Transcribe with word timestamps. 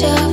pleasure 0.00 0.29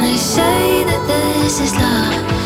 they 0.00 0.16
say 0.16 0.84
that 0.84 1.02
this 1.06 1.60
is 1.60 1.74
love 1.76 2.39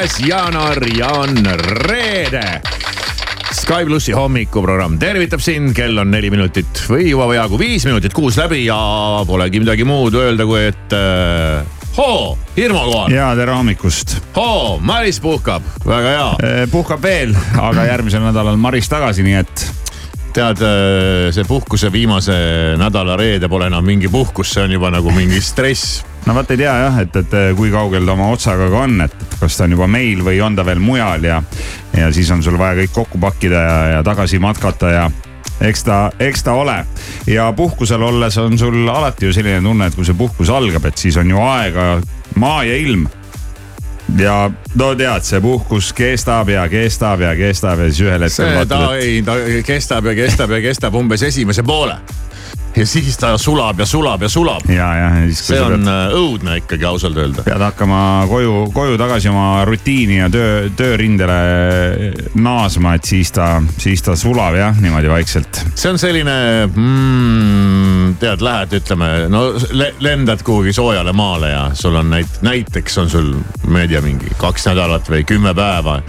viies 0.00 0.20
jaanuar 0.24 0.80
ja 0.96 1.08
on 1.12 1.34
reede. 1.84 2.60
Sky 3.52 3.84
plussi 3.84 4.14
hommikuprogramm 4.16 4.96
tervitab 4.98 5.42
sind, 5.44 5.74
kell 5.76 5.98
on 6.00 6.08
neli 6.08 6.30
minutit 6.32 6.80
või 6.88 7.10
juba 7.10 7.26
peaaegu 7.28 7.58
viis 7.60 7.84
minutit 7.84 8.14
kuus 8.16 8.38
läbi 8.40 8.62
ja 8.64 8.78
polegi 9.28 9.60
midagi 9.60 9.84
muud 9.84 10.16
öelda, 10.16 10.46
kui 10.48 10.62
et 10.70 10.96
äh, 10.96 11.66
hoo, 11.98 12.32
Hirmu 12.56 12.80
kohal, 12.80 13.12
ja 13.12 13.28
tere 13.36 13.52
hommikust. 13.52 14.16
hoo, 14.38 14.78
Maris 14.80 15.20
puhkab, 15.20 15.68
väga 15.84 16.14
hea. 16.16 16.66
puhkab 16.72 17.02
veel, 17.04 17.36
aga 17.60 17.84
järgmisel 17.90 18.24
nädalal 18.24 18.56
Maris 18.56 18.88
tagasi, 18.88 19.26
nii 19.26 19.36
et 19.42 19.66
tead, 20.32 20.64
see 21.36 21.44
puhkuse 21.44 21.92
viimase 21.92 22.38
nädala 22.80 23.20
reede 23.20 23.52
pole 23.52 23.68
enam 23.68 23.84
mingi 23.84 24.08
puhkus, 24.08 24.54
see 24.54 24.64
on 24.64 24.78
juba 24.78 24.94
nagu 24.96 25.12
mingi 25.12 25.44
stress 25.44 26.00
no 26.26 26.34
vot 26.36 26.50
ei 26.50 26.60
tea 26.60 26.74
jah, 26.84 27.00
et, 27.02 27.16
et 27.16 27.38
kui 27.56 27.72
kaugel 27.72 28.06
ta 28.06 28.14
oma 28.16 28.28
otsaga 28.34 28.68
ka 28.72 28.84
on, 28.84 29.00
et 29.06 29.16
kas 29.40 29.56
ta 29.56 29.66
on 29.66 29.76
juba 29.76 29.88
meil 29.90 30.22
või 30.26 30.40
on 30.44 30.56
ta 30.58 30.66
veel 30.66 30.82
mujal 30.82 31.24
ja, 31.24 31.40
ja 31.96 32.12
siis 32.14 32.30
on 32.34 32.42
sul 32.44 32.58
vaja 32.60 32.82
kõik 32.82 32.94
kokku 32.94 33.20
pakkida 33.22 33.64
ja, 33.66 33.76
ja 33.96 34.06
tagasi 34.06 34.40
matkata 34.42 34.94
ja 34.94 35.10
eks 35.60 35.84
ta, 35.84 36.00
eks 36.20 36.44
ta 36.44 36.52
ole. 36.52 36.84
ja 37.26 37.52
puhkusel 37.56 38.02
olles 38.02 38.38
on 38.38 38.58
sul 38.58 38.88
alati 38.88 39.26
ju 39.26 39.32
selline 39.32 39.62
tunne, 39.62 39.86
et 39.86 39.96
kui 39.96 40.04
see 40.04 40.16
puhkus 40.16 40.50
algab, 40.52 40.86
et 40.88 40.98
siis 40.98 41.16
on 41.20 41.30
ju 41.30 41.40
aega 41.44 41.88
maa 42.40 42.62
ja 42.64 42.76
ilm. 42.76 43.06
ja 44.18 44.50
no 44.74 44.94
tead, 44.98 45.26
see 45.26 45.40
puhkus 45.40 45.92
kestab 45.96 46.48
ja 46.48 46.66
kestab 46.68 47.20
ja 47.20 47.34
kestab 47.36 47.84
ja 47.84 47.90
siis 47.90 48.02
ühel 48.06 48.26
hetkel 48.26 48.36
see, 48.36 48.64
ta 48.64 48.80
vaatad, 48.80 48.96
et 48.96 49.04
ei, 49.04 49.22
ta 49.22 49.36
kestab 49.66 50.10
ja 50.10 50.16
kestab 50.18 50.56
ja 50.56 50.64
kestab 50.64 50.96
umbes 50.98 51.22
esimese 51.22 51.62
poole. 51.62 52.00
Ja 52.80 52.86
siis 52.88 53.18
ta 53.20 53.34
sulab 53.38 53.80
ja 53.80 53.86
sulab 53.86 54.22
ja 54.22 54.28
sulab. 54.28 54.64
ja, 54.68 54.88
ja 54.96 55.08
siis. 55.26 55.42
see 55.50 55.60
on 55.60 55.84
äh, 55.88 56.14
õudne 56.16 56.56
ikkagi 56.62 56.86
ausalt 56.88 57.18
öelda. 57.20 57.44
pead 57.44 57.60
hakkama 57.64 58.00
koju, 58.30 58.54
koju 58.74 58.96
tagasi 59.00 59.28
oma 59.28 59.64
rutiini 59.68 60.20
ja 60.20 60.30
töö, 60.32 60.70
töörindele 60.76 61.38
naasma, 62.40 62.94
et 62.96 63.10
siis 63.10 63.32
ta, 63.36 63.52
siis 63.80 64.04
ta 64.06 64.16
sulab 64.16 64.56
jah, 64.56 64.80
niimoodi 64.80 65.12
vaikselt. 65.12 65.62
see 65.74 65.92
on 65.92 66.00
selline 66.00 66.36
mm,, 66.70 68.16
tead, 68.22 68.44
lähed, 68.44 68.78
ütleme, 68.80 69.12
no 69.32 69.46
le 69.76 69.92
lendad 70.00 70.44
kuhugi 70.46 70.72
soojale 70.76 71.12
maale 71.16 71.52
ja 71.52 71.64
sul 71.76 72.00
on 72.00 72.12
näit-, 72.16 72.40
näiteks 72.46 73.00
on 73.04 73.12
sul, 73.12 73.32
ma 73.68 73.84
ei 73.84 73.92
tea, 73.92 74.04
mingi 74.04 74.32
kaks 74.40 74.70
nädalat 74.72 75.12
või 75.12 75.24
kümme 75.28 75.54
päeva 75.56 76.00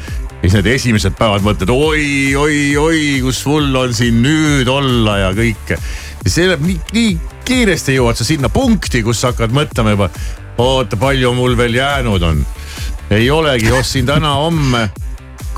ja 0.42 0.50
siis 0.50 0.58
need 0.58 0.72
esimesed 0.72 1.14
päevad 1.20 1.44
mõtled 1.46 1.70
oi, 1.70 2.06
oi, 2.40 2.56
oi, 2.80 3.02
kus 3.22 3.44
mul 3.46 3.76
on 3.78 3.92
siin 3.94 4.24
nüüd 4.24 4.70
olla 4.72 5.20
ja 5.20 5.36
kõike. 5.38 5.78
Ja 6.26 6.32
see 6.32 6.48
läheb 6.50 6.66
nii, 6.66 6.80
nii 6.96 7.12
kiiresti 7.48 7.96
jõuad 7.98 8.20
sa 8.20 8.28
sinna 8.28 8.50
punkti, 8.54 9.04
kus 9.04 9.22
sa 9.22 9.32
hakkad 9.32 9.54
mõtlema 9.56 9.96
juba, 9.96 10.10
oota, 10.62 11.00
palju 11.00 11.34
mul 11.36 11.58
veel 11.58 11.76
jäänud 11.80 12.24
on. 12.24 12.44
ei 13.12 13.30
olegi, 13.32 13.72
ostsin 13.72 14.06
täna-homme. 14.06 14.90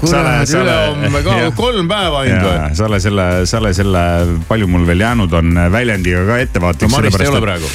Ole- 0.03 0.63
ülehomme 0.63 1.23
ka 1.25 1.37
kolm 1.57 1.87
päeva 1.91 2.23
ainult 2.23 2.47
või? 2.47 2.75
sa 2.77 2.87
ole 2.87 2.99
selle, 3.03 3.27
sa 3.49 3.59
ole 3.61 3.73
selle, 3.77 4.03
palju 4.47 4.67
mul 4.71 4.87
veel 4.87 5.03
jäänud 5.05 5.33
on 5.39 5.59
väljendiga 5.73 6.25
ka 6.27 6.39
ettevaatlik. 6.43 6.89
no 6.89 6.97
Marist 6.97 7.21
ei 7.21 7.31
ole 7.31 7.41
praegu. 7.43 7.71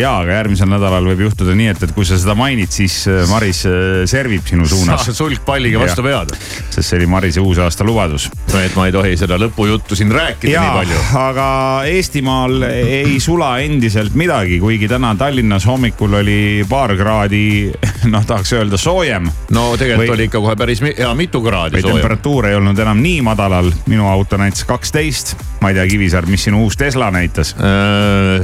ja, 0.00 0.12
aga 0.20 0.40
järgmisel 0.40 0.70
nädalal 0.70 1.06
võib 1.12 1.26
juhtuda 1.26 1.54
nii, 1.56 1.70
et, 1.74 1.86
et 1.88 1.94
kui 1.96 2.04
sa 2.08 2.18
seda 2.20 2.36
mainid, 2.38 2.72
siis 2.74 3.02
äh, 3.10 3.24
Maris 3.30 3.64
äh, 3.68 4.04
servib 4.10 4.46
sinu 4.48 4.66
suunas, 4.68 5.06
saad 5.06 5.16
sulgpalliga 5.16 5.80
vastu 5.80 6.04
pead. 6.06 6.34
sest 6.70 6.84
see 6.88 7.00
oli 7.00 7.10
Marise 7.10 7.40
uusaasta 7.44 7.86
lubadus 7.86 8.30
et 8.64 8.76
ma 8.76 8.86
ei 8.88 8.94
tohi 8.94 9.16
seda 9.18 9.36
lõpujuttu 9.40 9.96
siin 9.98 10.12
rääkida 10.12 10.52
ja 10.52 10.62
nii 10.64 10.76
palju. 10.78 11.00
aga 11.20 11.48
Eestimaal 11.90 12.66
ei 12.68 13.18
sula 13.22 13.56
endiselt 13.64 14.14
midagi, 14.18 14.58
kuigi 14.62 14.88
täna 14.90 15.14
Tallinnas 15.18 15.66
hommikul 15.68 16.18
oli 16.20 16.38
paar 16.68 16.94
kraadi, 16.98 17.72
noh, 18.12 18.24
tahaks 18.26 18.52
öelda 18.56 18.80
soojem. 18.80 19.28
no 19.56 19.68
tegelikult 19.76 20.06
Või- 20.06 20.14
oli 20.16 20.28
ikka 20.30 20.42
kohe 20.44 20.56
päris 20.58 20.82
hea 20.86 21.12
mitu 21.18 21.35
kraadi 21.44 21.78
või 21.78 21.86
soojem. 21.86 22.00
temperatuur 22.00 22.50
ei 22.50 22.58
olnud 22.58 22.78
enam 22.78 23.00
nii 23.02 23.22
madalal, 23.26 23.70
minu 23.86 24.08
auto 24.10 24.38
näitas 24.40 24.64
kaksteist. 24.68 25.36
ma 25.60 25.72
ei 25.72 25.78
tea, 25.78 25.86
Kivisaar, 25.86 26.26
mis 26.30 26.44
sinu 26.48 26.64
uus 26.64 26.76
Tesla 26.76 27.10
näitas? 27.10 27.54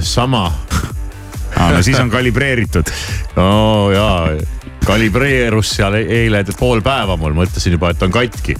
sama, 0.00 0.50
no 1.58 1.82
siis 1.82 2.00
on 2.00 2.10
kalibreeritud. 2.10 2.90
no 3.36 3.90
jaa, 3.94 4.28
kalibreerus 4.86 5.72
seal 5.76 5.96
e- 5.98 6.04
eile 6.22 6.42
pool 6.58 6.82
päeva 6.84 7.16
mul, 7.20 7.34
mõtlesin 7.36 7.76
juba, 7.76 7.92
et 7.92 8.02
on 8.02 8.12
katki. 8.14 8.56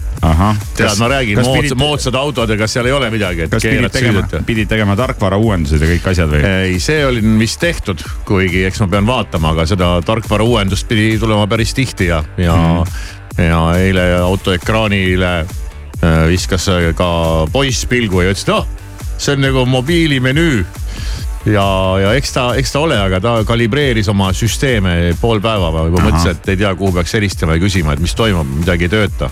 tead, 0.76 0.98
ma 1.00 1.08
räägin, 1.10 1.38
kas 1.38 1.48
moodsad, 1.48 1.62
pidid, 1.62 1.78
moodsad 1.80 2.18
autodega, 2.18 2.68
seal 2.70 2.88
ei 2.88 2.94
ole 2.96 3.10
midagi, 3.12 3.48
kas 3.52 3.66
pidid 3.66 3.94
tegema 3.94 4.42
pidid 4.46 4.70
tegema 4.70 4.96
tarkvarauuendused 4.98 5.82
ja 5.82 5.90
kõik 5.94 6.10
asjad 6.12 6.30
või? 6.32 6.42
ei, 6.66 6.78
see 6.82 7.00
oli 7.06 7.24
vist 7.40 7.60
tehtud, 7.62 8.04
kuigi 8.28 8.64
eks 8.68 8.82
ma 8.84 8.90
pean 8.92 9.08
vaatama, 9.08 9.56
aga 9.56 9.66
seda 9.70 9.94
tarkvara 10.06 10.46
uuendust 10.46 10.88
pidi 10.90 11.16
tulema 11.22 11.48
päris 11.50 11.74
tihti 11.74 12.12
ja, 12.12 12.22
ja 12.40 12.56
mm., 12.56 13.20
ja 13.38 13.62
eile 13.80 14.06
auto 14.20 14.52
ekraanile 14.52 15.32
äh, 15.42 16.28
viskas 16.28 16.68
ka 16.98 17.10
poiss 17.52 17.86
pilgu 17.88 18.22
ja 18.24 18.32
ütles, 18.34 18.46
et 18.46 18.54
oh, 18.54 18.66
see 19.16 19.36
on 19.36 19.44
nagu 19.46 19.64
mobiilimenüü 19.66 20.64
ja, 21.50 21.66
ja 22.02 22.14
eks 22.18 22.34
ta, 22.34 22.46
eks 22.58 22.74
ta 22.74 22.82
ole, 22.84 22.98
aga 23.00 23.20
ta 23.22 23.34
kalibreeris 23.48 24.10
oma 24.12 24.30
süsteeme 24.36 25.14
pool 25.20 25.42
päeva, 25.42 25.72
ma 25.74 25.86
juba 25.88 26.02
Ahah. 26.02 26.10
mõtlesin, 26.10 26.36
et 26.36 26.52
ei 26.54 26.60
tea, 26.64 26.74
kuhu 26.78 26.94
peaks 26.98 27.14
helistama 27.18 27.56
ja 27.56 27.62
küsima, 27.62 27.96
et 27.96 28.02
mis 28.02 28.14
toimub, 28.18 28.48
midagi 28.62 28.88
ei 28.88 28.92
tööta. 28.92 29.30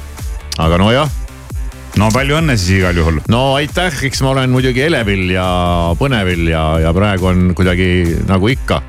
aga 0.61 0.79
nojah 0.81 1.11
no 1.99 2.09
palju 2.15 2.37
õnne 2.39 2.57
siis 2.59 2.81
igal 2.81 2.97
juhul. 2.97 3.21
no 3.33 3.55
aitäh, 3.59 4.03
eks 4.09 4.23
ma 4.25 4.35
olen 4.35 4.51
muidugi 4.51 4.83
elevil 4.87 5.31
ja 5.35 5.47
põnevil 5.99 6.49
ja, 6.51 6.65
ja 6.87 6.93
praegu 6.97 7.31
on 7.31 7.55
kuidagi 7.55 8.19
nagu 8.29 8.49
ikka. 8.49 8.83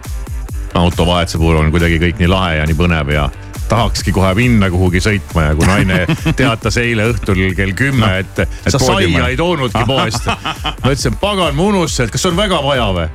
autovahetuse 0.74 1.38
puhul 1.38 1.60
on 1.60 1.72
kuidagi 1.72 2.00
kõik 2.00 2.22
nii 2.22 2.30
lahe 2.32 2.60
ja 2.62 2.68
nii 2.68 2.78
põnev 2.78 3.14
ja 3.14 3.30
tahakski 3.72 4.12
kohe 4.16 4.34
minna 4.36 4.68
kuhugi 4.72 5.00
sõitma 5.04 5.46
ja 5.46 5.56
kui 5.56 5.68
naine 5.70 6.02
teatas 6.36 6.78
eile 6.82 7.08
õhtul 7.14 7.40
kell 7.56 7.72
kümme, 7.78 8.10
et 8.24 8.44
sa 8.68 8.80
poodiumil. 8.82 9.22
saia 9.22 9.30
ei 9.32 9.40
toonudki 9.40 9.86
poest. 9.88 10.28
ma 10.84 10.92
ütlesin, 10.92 11.16
pagan, 11.22 11.56
ma 11.56 11.70
unustasin, 11.70 12.10
et 12.10 12.16
kas 12.18 12.28
on 12.28 12.36
väga 12.40 12.60
vaja 12.66 12.90
või? 12.98 13.08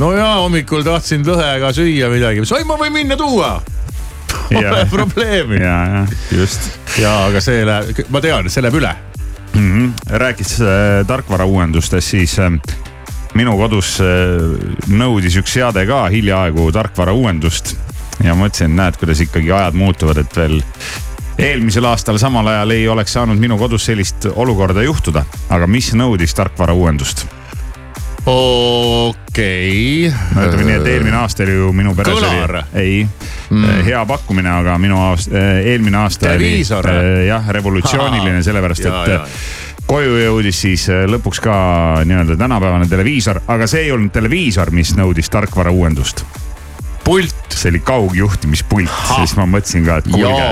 no 0.00 0.14
ja 0.16 0.30
hommikul 0.40 0.80
tahtsin 0.86 1.26
lõhega 1.26 1.74
süüa 1.76 2.08
midagi, 2.08 2.46
sai 2.48 2.64
ma 2.64 2.78
võin 2.80 2.94
minna 2.96 3.18
tuua. 3.20 3.58
Pole 4.50 4.86
probleemi. 4.90 5.60
ja, 5.60 5.76
ja 5.92 6.06
just 6.32 6.70
ja 6.98 7.12
aga 7.28 7.42
see 7.44 7.64
läheb, 7.66 8.04
ma 8.10 8.22
tean, 8.24 8.48
see 8.50 8.64
läheb 8.64 8.80
üle. 8.80 8.94
mm. 9.52 9.68
-hmm. 9.68 9.92
rääkides 10.22 10.60
äh, 10.60 11.06
tarkvarauuendustest, 11.06 12.08
siis 12.08 12.38
äh, 12.38 12.52
minu 13.34 13.56
kodus 13.60 13.98
äh, 14.00 14.08
nõudis 14.88 15.36
üks 15.36 15.52
seade 15.52 15.86
ka 15.86 16.06
hiljaaegu 16.08 16.72
tarkvarauuendust 16.72 17.76
ja 18.24 18.34
mõtlesin, 18.38 18.76
näed, 18.76 18.98
kuidas 19.00 19.20
ikkagi 19.24 19.52
ajad 19.52 19.78
muutuvad, 19.78 20.20
et 20.22 20.36
veel 20.36 20.60
eelmisel 21.40 21.86
aastal 21.88 22.18
samal 22.20 22.46
ajal 22.52 22.76
ei 22.76 22.88
oleks 22.88 23.12
saanud 23.16 23.40
minu 23.40 23.58
kodus 23.58 23.86
sellist 23.88 24.28
olukorda 24.34 24.82
juhtuda, 24.84 25.24
aga 25.50 25.68
mis 25.70 25.92
nõudis 25.96 26.34
tarkvarauuendust? 26.36 27.26
okei 28.26 30.08
okay.. 30.08 30.18
no 30.34 30.44
ütleme 30.44 30.66
nii, 30.66 30.76
et 30.76 30.88
eelmine 30.92 31.16
aasta 31.22 31.44
oli 31.46 31.54
ju 31.56 31.70
minu 31.72 31.94
peres 31.96 32.18
Kõlar. 32.18 32.52
oli, 32.60 32.82
ei 32.82 32.98
mm., 33.06 33.80
hea 33.86 34.02
pakkumine, 34.06 34.52
aga 34.60 34.76
minu 34.82 35.00
aasta, 35.06 35.46
eelmine 35.64 36.02
aasta 36.02 36.28
Televiisor. 36.28 36.90
oli 36.90 37.22
äh, 37.22 37.24
jah, 37.30 37.48
revolutsiooniline, 37.56 38.42
sellepärast 38.48 38.84
Jaa, 38.84 39.02
et 39.06 39.16
äh, 39.16 39.40
koju 39.88 40.20
jõudis 40.20 40.60
siis 40.66 40.86
äh, 40.92 41.06
lõpuks 41.10 41.40
ka 41.42 41.56
nii-öelda 42.04 42.36
tänapäevane 42.38 42.88
televiisor, 42.90 43.42
aga 43.48 43.66
see 43.70 43.86
ei 43.86 43.92
olnud 43.96 44.12
televiisor, 44.12 44.70
mis 44.74 44.92
nõudis 44.98 45.32
tarkvara 45.32 45.72
uuendust. 45.72 46.24
pult. 47.10 47.36
see 47.60 47.68
oli 47.74 47.80
kaugjuhtimispult, 47.84 48.92
siis 49.16 49.34
ma 49.36 49.44
mõtlesin 49.50 49.84
ka, 49.84 49.98
et 50.00 50.06
kuulge, 50.08 50.44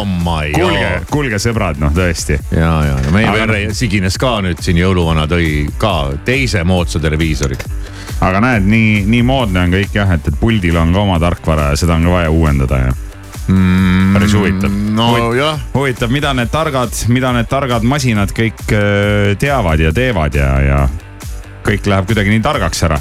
kuulge 0.58 0.88
kuulge 1.12 1.38
sõbrad, 1.40 1.78
noh 1.80 1.92
tõesti. 1.94 2.36
ja, 2.52 2.72
ja, 2.84 2.96
ja 3.04 3.12
meie 3.14 3.30
Aga- 3.30 3.38
verre 3.44 3.60
sigines 3.78 4.18
ka 4.20 4.38
nüüd 4.44 4.60
siin 4.64 4.80
jõuluvana 4.80 5.28
tõi 5.30 5.68
ka 5.80 5.94
teise 6.26 6.64
moodsa 6.68 7.00
televiisori. 7.00 7.56
aga 8.20 8.42
näed, 8.42 8.66
nii, 8.68 9.04
nii 9.06 9.22
moodne 9.26 9.66
on 9.66 9.76
kõik 9.78 9.94
jah, 9.94 10.10
et, 10.18 10.28
et 10.28 10.40
puldil 10.40 10.76
on 10.76 10.92
ka 10.92 11.04
oma 11.06 11.20
tarkvara 11.22 11.70
ja 11.72 11.80
seda 11.80 11.96
on 11.96 12.08
ka 12.08 12.16
vaja 12.18 12.34
uuendada 12.34 12.82
ja 12.82 12.92
mm, 13.46 14.14
päris 14.18 14.34
huvitav. 14.34 14.78
nojah, 14.98 15.66
huvitav, 15.74 16.12
mida 16.12 16.34
need 16.34 16.50
targad, 16.52 17.04
mida 17.08 17.32
need 17.38 17.48
targad 17.48 17.86
masinad 17.86 18.34
kõik 18.36 18.66
äh, 18.74 19.36
teavad 19.38 19.80
ja 19.80 19.94
teevad 19.94 20.34
ja, 20.34 20.54
ja 20.66 20.86
kõik 21.68 21.86
läheb 21.88 22.08
kuidagi 22.10 22.32
nii 22.34 22.44
targaks 22.44 22.82
ära. 22.88 22.98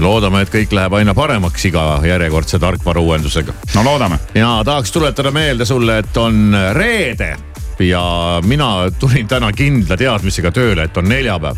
loodame, 0.00 0.42
et 0.42 0.52
kõik 0.52 0.72
läheb 0.72 0.94
aina 0.96 1.14
paremaks 1.14 1.64
iga 1.68 1.84
järjekordse 2.06 2.58
tarkvara 2.58 3.00
uuendusega. 3.00 3.52
no 3.74 3.84
loodame. 3.84 4.18
ja 4.34 4.60
tahaks 4.64 4.92
tuletada 4.92 5.30
meelde 5.30 5.68
sulle, 5.68 5.98
et 5.98 6.16
on 6.16 6.56
reede 6.72 7.34
ja 7.78 8.40
mina 8.44 8.90
tulin 8.98 9.28
täna 9.28 9.52
kindla 9.52 9.96
teadmisega 9.96 10.52
tööle, 10.52 10.86
et 10.88 10.96
on 10.96 11.08
neljapäev. 11.08 11.56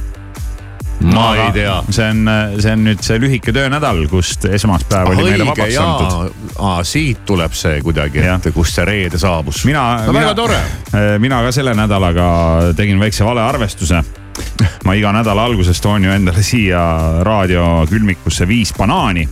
ma 1.05 1.25
ei 1.37 1.53
tea. 1.53 1.75
see 1.91 2.07
on, 2.11 2.31
see 2.63 2.73
on 2.73 2.85
nüüd 2.87 3.03
see 3.03 3.19
lühike 3.21 3.53
töönädal, 3.53 4.05
kust 4.09 4.47
esmaspäev 4.47 5.11
oli 5.13 5.27
meile 5.31 5.47
vabaks 5.49 5.79
antud. 5.83 6.35
siit 6.87 7.25
tuleb 7.27 7.53
see 7.53 7.81
kuidagi, 7.83 8.23
et 8.23 8.51
kust 8.55 8.79
see 8.79 8.85
reede 8.89 9.19
saabus. 9.19 9.65
mina, 9.69 10.05
no 10.07 10.13
mina, 10.17 10.35
tore. 10.35 10.61
mina 11.19 11.43
ka 11.45 11.53
selle 11.53 11.75
nädalaga 11.75 12.29
tegin 12.77 13.01
väikse 13.01 13.25
valearvestuse. 13.25 14.05
ma 14.87 14.95
iga 14.99 15.13
nädala 15.15 15.45
alguses 15.49 15.81
toon 15.83 16.05
ju 16.05 16.13
endale 16.15 16.43
siia 16.43 16.83
raadiokülmikusse 17.27 18.49
viis 18.49 18.75
banaani. 18.77 19.29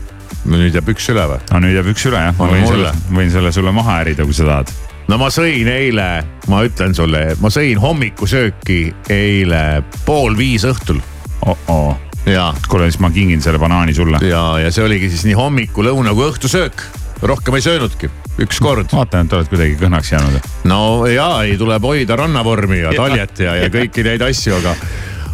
nüüd 0.48 0.74
jääb 0.74 0.88
üks 0.94 1.08
üle 1.12 1.26
või? 1.30 1.42
no 1.52 1.60
nüüd 1.62 1.76
jääb 1.78 1.90
üks 1.92 2.06
üle 2.10 2.22
jah, 2.24 2.38
ma 2.38 2.48
võin 2.50 2.66
selle, 2.66 2.94
võin 3.12 3.34
selle 3.34 3.52
sulle 3.54 3.74
maha 3.74 4.00
ärida, 4.02 4.26
kui 4.26 4.36
sa 4.36 4.48
tahad. 4.48 4.72
no 5.08 5.18
ma 5.20 5.28
sõin 5.34 5.68
eile, 5.70 6.08
ma 6.50 6.62
ütlen 6.66 6.96
sulle, 6.98 7.26
ma 7.40 7.50
sõin 7.52 7.80
hommikusööki 7.82 8.80
eile 9.12 9.82
pool 10.06 10.36
viis 10.38 10.66
õhtul 10.68 10.98
oh-oo, 11.46 11.94
ja, 12.26 12.50
kuule 12.68 12.90
siis 12.90 13.00
ma 13.02 13.12
kingin 13.14 13.42
selle 13.44 13.60
banaani 13.62 13.94
sulle. 13.94 14.22
ja, 14.26 14.42
ja 14.62 14.72
see 14.74 14.84
oligi 14.86 15.12
siis 15.12 15.26
nii 15.28 15.38
hommiku, 15.38 15.86
lõuna 15.86 16.16
kui 16.16 16.26
õhtusöök. 16.30 16.84
rohkem 17.22 17.54
ei 17.54 17.62
söönudki, 17.62 18.10
üks 18.42 18.58
kord. 18.62 18.90
vaatan, 18.92 19.26
et 19.26 19.38
oled 19.38 19.52
kuidagi 19.52 19.78
kõhnaks 19.78 20.12
jäänud. 20.16 20.50
no 20.70 21.06
ja 21.06 21.30
ei, 21.46 21.54
tuleb 21.60 21.86
hoida 21.86 22.18
rannavormi 22.18 22.82
ja 22.82 22.96
taljet 22.96 23.46
ja, 23.46 23.56
ja 23.62 23.70
kõiki 23.70 24.06
neid 24.06 24.26
asju, 24.26 24.58
aga 24.58 24.74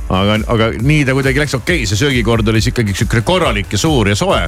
aga, 0.08 0.38
aga 0.54 0.70
nii 0.82 1.04
ta 1.04 1.14
kuidagi 1.16 1.42
läks, 1.42 1.56
okei 1.58 1.82
okay,, 1.82 1.88
see 1.90 2.00
söögikord 2.00 2.48
oli 2.48 2.62
siis 2.62 2.72
ikkagi 2.72 2.96
sihuke 2.96 3.24
korralik 3.26 3.72
ja 3.72 3.80
suur 3.80 4.08
ja 4.08 4.16
soe. 4.18 4.42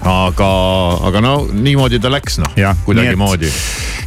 aga, 0.00 0.50
aga 1.08 1.20
no 1.24 1.34
niimoodi 1.52 2.00
ta 2.02 2.10
läks 2.12 2.38
noh 2.42 2.54
kuidagimoodi. 2.84 3.50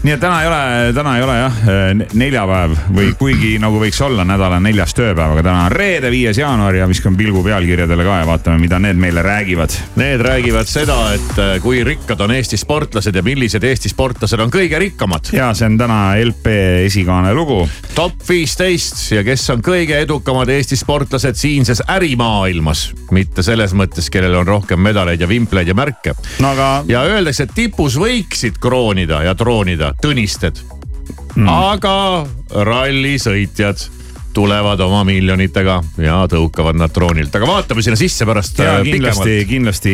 nii 0.06 0.14
et 0.14 0.22
täna 0.22 0.42
ei 0.44 0.48
ole, 0.48 0.94
täna 0.94 1.16
ei 1.18 1.24
ole 1.26 1.36
jah 1.40 1.60
ne- 1.98 2.08
neljapäev 2.14 2.76
või 2.94 3.14
kuigi 3.18 3.56
nagu 3.62 3.80
võiks 3.82 4.02
olla 4.06 4.26
nädala 4.28 4.60
neljas 4.62 4.94
tööpäev, 4.98 5.36
aga 5.36 5.44
täna 5.46 5.66
on 5.66 5.72
reede, 5.74 6.12
viies 6.14 6.38
jaanuar 6.38 6.76
ja 6.78 6.88
viskan 6.90 7.16
pilgu 7.18 7.44
pealkirjadele 7.46 8.06
ka 8.06 8.20
ja 8.22 8.28
vaatame, 8.30 8.60
mida 8.62 8.80
need 8.80 9.00
meile 9.02 9.24
räägivad. 9.26 9.74
Need 10.00 10.22
räägivad 10.26 10.70
seda, 10.70 10.98
et 11.16 11.40
äh, 11.42 11.56
kui 11.64 11.84
rikkad 11.88 12.22
on 12.22 12.36
Eesti 12.36 12.58
sportlased 12.60 13.16
ja 13.16 13.24
millised 13.26 13.64
Eesti 13.64 13.90
sportlased 13.90 14.40
on 14.42 14.54
kõige 14.54 14.80
rikkamad. 14.82 15.32
ja 15.34 15.52
see 15.58 15.70
on 15.70 15.78
täna 15.80 16.00
LP 16.22 16.54
esikaane 16.86 17.34
lugu. 17.34 17.64
top 17.96 18.22
viisteist 18.30 19.12
ja 19.16 19.24
kes 19.24 19.50
on 19.56 19.64
kõige 19.66 19.98
edukamad 20.04 20.50
Eesti 20.50 20.78
sportlased 20.80 21.40
siinses 21.40 21.82
ärimaailmas, 21.90 22.92
mitte 23.12 23.44
selles 23.44 23.74
mõttes, 23.74 24.10
kellel 24.12 24.36
on 24.42 24.48
rohkem 24.48 24.80
medaleid 24.80 25.22
ja 25.22 25.30
vimpleid 25.30 25.68
ja 25.68 25.75
märke. 25.76 26.16
no 26.40 26.54
aga 26.56 26.70
ja 26.90 27.04
öeldakse, 27.10 27.48
et 27.48 27.56
tipus 27.56 28.00
võiksid 28.00 28.60
kroonida 28.62 29.24
ja 29.26 29.36
troonida 29.36 29.94
Tõnisted 30.02 30.62
mm.. 31.36 31.48
aga 31.50 32.26
rallisõitjad 32.66 33.90
tulevad 34.36 34.80
oma 34.84 35.04
miljonitega 35.08 35.78
ja 36.04 36.18
tõukavad 36.32 36.78
nad 36.80 36.92
troonilt, 36.94 37.34
aga 37.36 37.48
vaatame 37.50 37.84
sinna 37.86 37.98
sisse 38.00 38.26
pärast 38.28 38.60
äh, 38.64 38.82
kindlasti, 38.86 39.38
kindlasti 39.50 39.94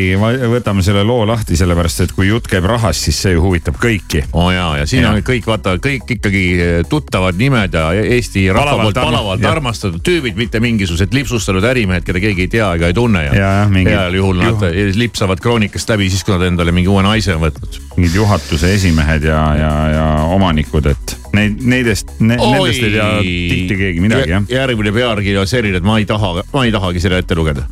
võtame 0.52 0.84
selle 0.86 1.04
loo 1.08 1.24
lahti, 1.30 1.58
sellepärast 1.60 2.06
et 2.08 2.16
kui 2.18 2.28
jutt 2.32 2.50
käib 2.52 2.66
rahast, 2.70 3.06
siis 3.08 3.20
see 3.22 3.36
ju 3.36 3.44
huvitab 3.46 3.78
kõiki. 3.82 4.24
oo 4.34 4.48
oh 4.48 4.52
jaa, 4.54 4.78
ja 4.82 4.86
siin 4.90 5.04
Ja. 5.06 5.12
on 5.16 5.24
kõik 5.26 5.46
vaata 5.50 5.76
kõik 5.82 6.10
ikkagi 6.18 6.44
tuttavad 6.90 7.38
nimed 7.40 7.74
ja 7.74 7.88
Eesti 7.94 8.48
rahva 8.54 8.82
poolt 8.84 8.98
palavalt 9.00 9.46
armastatud 9.46 10.02
tüübid, 10.06 10.36
mitte 10.38 10.60
mingisugused 10.64 11.14
lipsustanud 11.14 11.64
ärimehed, 11.66 12.04
keda 12.08 12.20
keegi 12.24 12.48
ei 12.48 12.52
tea 12.58 12.74
ega 12.78 12.90
ei 12.92 12.94
tunne 12.98 13.24
ja, 13.26 13.34
Ja, 13.42 13.52
mingi- 13.70 13.94
heal 13.94 14.14
juhul 14.18 14.42
nad 14.42 14.66
lipsavad 14.96 15.40
kroonikast 15.42 15.90
läbi 15.90 16.10
siis, 16.10 16.24
kui 16.24 16.36
nad 16.36 16.46
endale 16.48 16.72
mingi 16.76 16.90
uue 16.92 17.04
naise 17.06 17.36
on 17.36 17.42
võtnud. 17.46 17.80
mingid 17.98 18.16
juhatuse 18.16 18.74
esimehed 18.74 19.24
ja, 19.24 19.42
ja, 19.58 19.74
ja 19.96 20.06
omanikud, 20.36 20.86
et 20.86 21.18
neid, 21.38 21.62
neidest 21.64 22.16
ne,, 22.20 22.36
nendest 22.38 22.84
ei 22.84 22.92
tea 22.96 23.08
tihti 23.22 23.78
keegi 23.80 24.04
midagi 24.04 24.34
jah. 24.34 24.50
järgmine 24.52 24.94
pealkiri 24.96 25.38
on 25.42 25.50
selline, 25.50 25.82
et 25.82 25.88
ma 25.88 25.98
ei 26.02 26.08
taha, 26.10 26.42
ma 26.54 26.66
ei 26.68 26.74
tahagi 26.76 27.04
seda 27.04 27.22
ette 27.22 27.38
lugeda. 27.38 27.66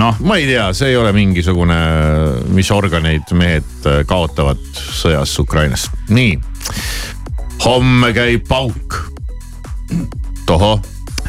noh, 0.00 0.20
ma 0.24 0.38
ei 0.40 0.46
tea, 0.50 0.68
see 0.76 0.92
ei 0.92 1.00
ole 1.00 1.12
mingisugune, 1.16 1.78
mis 2.56 2.70
organeid 2.74 3.34
mehed 3.38 3.88
äh, 3.90 4.02
kaotavad 4.08 4.62
sõjas 4.76 5.34
Ukrainas. 5.42 5.88
nii, 6.12 6.38
homme 7.66 8.12
käib 8.16 8.48
pauk. 8.48 9.02
tohoh 10.46 10.80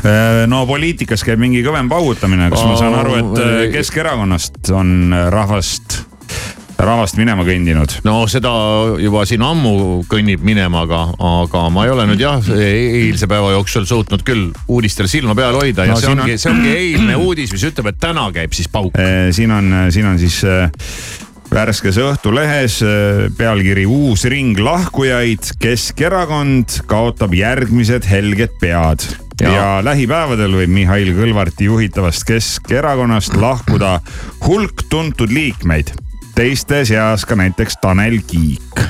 Äh, 0.04 0.44
no 0.52 0.66
poliitikas 0.68 1.22
käib 1.24 1.40
mingi 1.40 1.62
kõvem 1.64 1.88
paugutamine, 1.88 2.50
kas 2.52 2.64
ma 2.68 2.74
saan 2.76 2.96
aru, 3.00 3.14
et 3.22 3.38
äh, 3.40 3.52
Keskerakonnast 3.72 4.68
on 4.76 5.14
rahvast, 5.32 6.02
rahvast 6.78 7.18
minema 7.20 7.44
kõndinud? 7.48 7.98
no 8.08 8.24
seda 8.32 8.52
juba 9.02 9.26
siin 9.30 9.44
ammu 9.46 10.04
kõnnib 10.10 10.42
minema, 10.46 10.84
aga, 10.88 11.02
aga 11.24 11.66
ma 11.74 11.86
ei 11.88 11.92
ole 11.94 12.08
nüüd 12.12 12.24
jah, 12.24 12.40
eilse 12.58 13.28
päeva 13.32 13.52
jooksul 13.56 13.86
suutnud 13.90 14.24
küll 14.28 14.50
uudistel 14.68 15.08
silma 15.12 15.36
peal 15.38 15.56
hoida 15.60 15.86
ja 15.88 15.94
No 15.94 16.00
see 16.00 16.08
siin 16.10 16.18
on- 16.20 16.24
ongi, 16.26 16.38
see 16.42 16.52
ongi 16.54 16.74
eilne 16.78 17.16
uudis, 17.20 17.52
mis 17.54 17.64
ütleb, 17.70 17.92
et 17.94 18.00
täna 18.02 18.26
käib 18.36 18.54
siis 18.58 18.68
pauk. 18.74 18.98
siin 19.32 19.52
on, 19.52 19.70
siin 19.94 20.06
on 20.10 20.18
siis 20.20 20.40
äh, 20.50 20.70
värskes 21.54 22.00
Õhtulehes 22.02 22.80
äh, 22.82 23.28
pealkiri 23.38 23.86
Uus 23.86 24.24
ring 24.26 24.58
lahkujaid, 24.60 25.54
Keskerakond 25.62 26.82
kaotab 26.90 27.34
järgmised 27.38 28.08
helged 28.10 28.58
pead. 28.62 29.06
ja, 29.08 29.20
Ja. 29.44 29.52
ja 29.54 29.70
lähipäevadel 29.84 30.54
võib 30.56 30.70
Mihhail 30.70 31.10
Kõlvarti 31.18 31.66
juhitavast 31.66 32.24
Keskerakonnast 32.30 33.34
lahkuda 33.36 34.00
hulk 34.46 34.84
tuntud 34.90 35.32
liikmeid, 35.34 35.90
teiste 36.36 36.84
seas 36.86 37.26
ka 37.26 37.36
näiteks 37.38 37.78
Tanel 37.82 38.20
Kiik. 38.28 38.82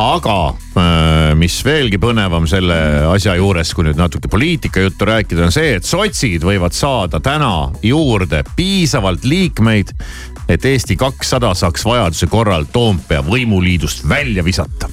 aga 0.00 0.36
äh, 0.48 1.34
mis 1.36 1.58
veelgi 1.64 1.98
põnevam 2.00 2.46
selle 2.48 2.76
asja 3.10 3.34
juures, 3.36 3.74
kui 3.76 3.84
nüüd 3.84 3.98
natuke 4.00 4.30
poliitika 4.32 4.80
juttu 4.80 5.04
rääkida, 5.04 5.44
on 5.44 5.52
see, 5.52 5.74
et 5.76 5.84
sotsid 5.84 6.44
võivad 6.46 6.72
saada 6.72 7.20
täna 7.20 7.68
juurde 7.84 8.40
piisavalt 8.56 9.26
liikmeid, 9.28 9.92
et 10.48 10.64
Eesti 10.64 10.96
kakssada 10.96 11.52
saaks 11.54 11.84
vajaduse 11.84 12.30
korral 12.32 12.64
Toompea 12.72 13.20
võimuliidust 13.26 14.08
välja 14.08 14.44
visata. 14.44 14.88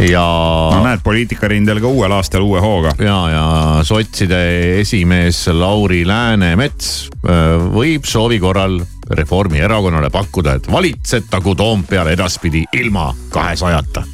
ja 0.00 0.22
no 0.22 0.84
näed, 0.84 1.02
poliitikarindel 1.04 1.82
ka 1.82 1.90
uuel 1.90 2.14
aastal 2.14 2.46
uue 2.46 2.62
hooga. 2.62 2.94
ja, 2.98 3.18
ja 3.34 3.44
sotside 3.84 4.40
esimees 4.80 5.48
Lauri 5.52 6.06
Läänemets 6.06 7.10
äh, 7.26 7.58
võib 7.74 8.06
soovi 8.06 8.38
korral 8.38 8.80
Reformierakonnale 9.10 10.10
pakkuda, 10.10 10.54
et 10.54 10.70
valitsetagu 10.70 11.54
Toompeal 11.54 12.12
edaspidi 12.12 12.64
ilma 12.72 13.10
kahesajata. 13.30 14.04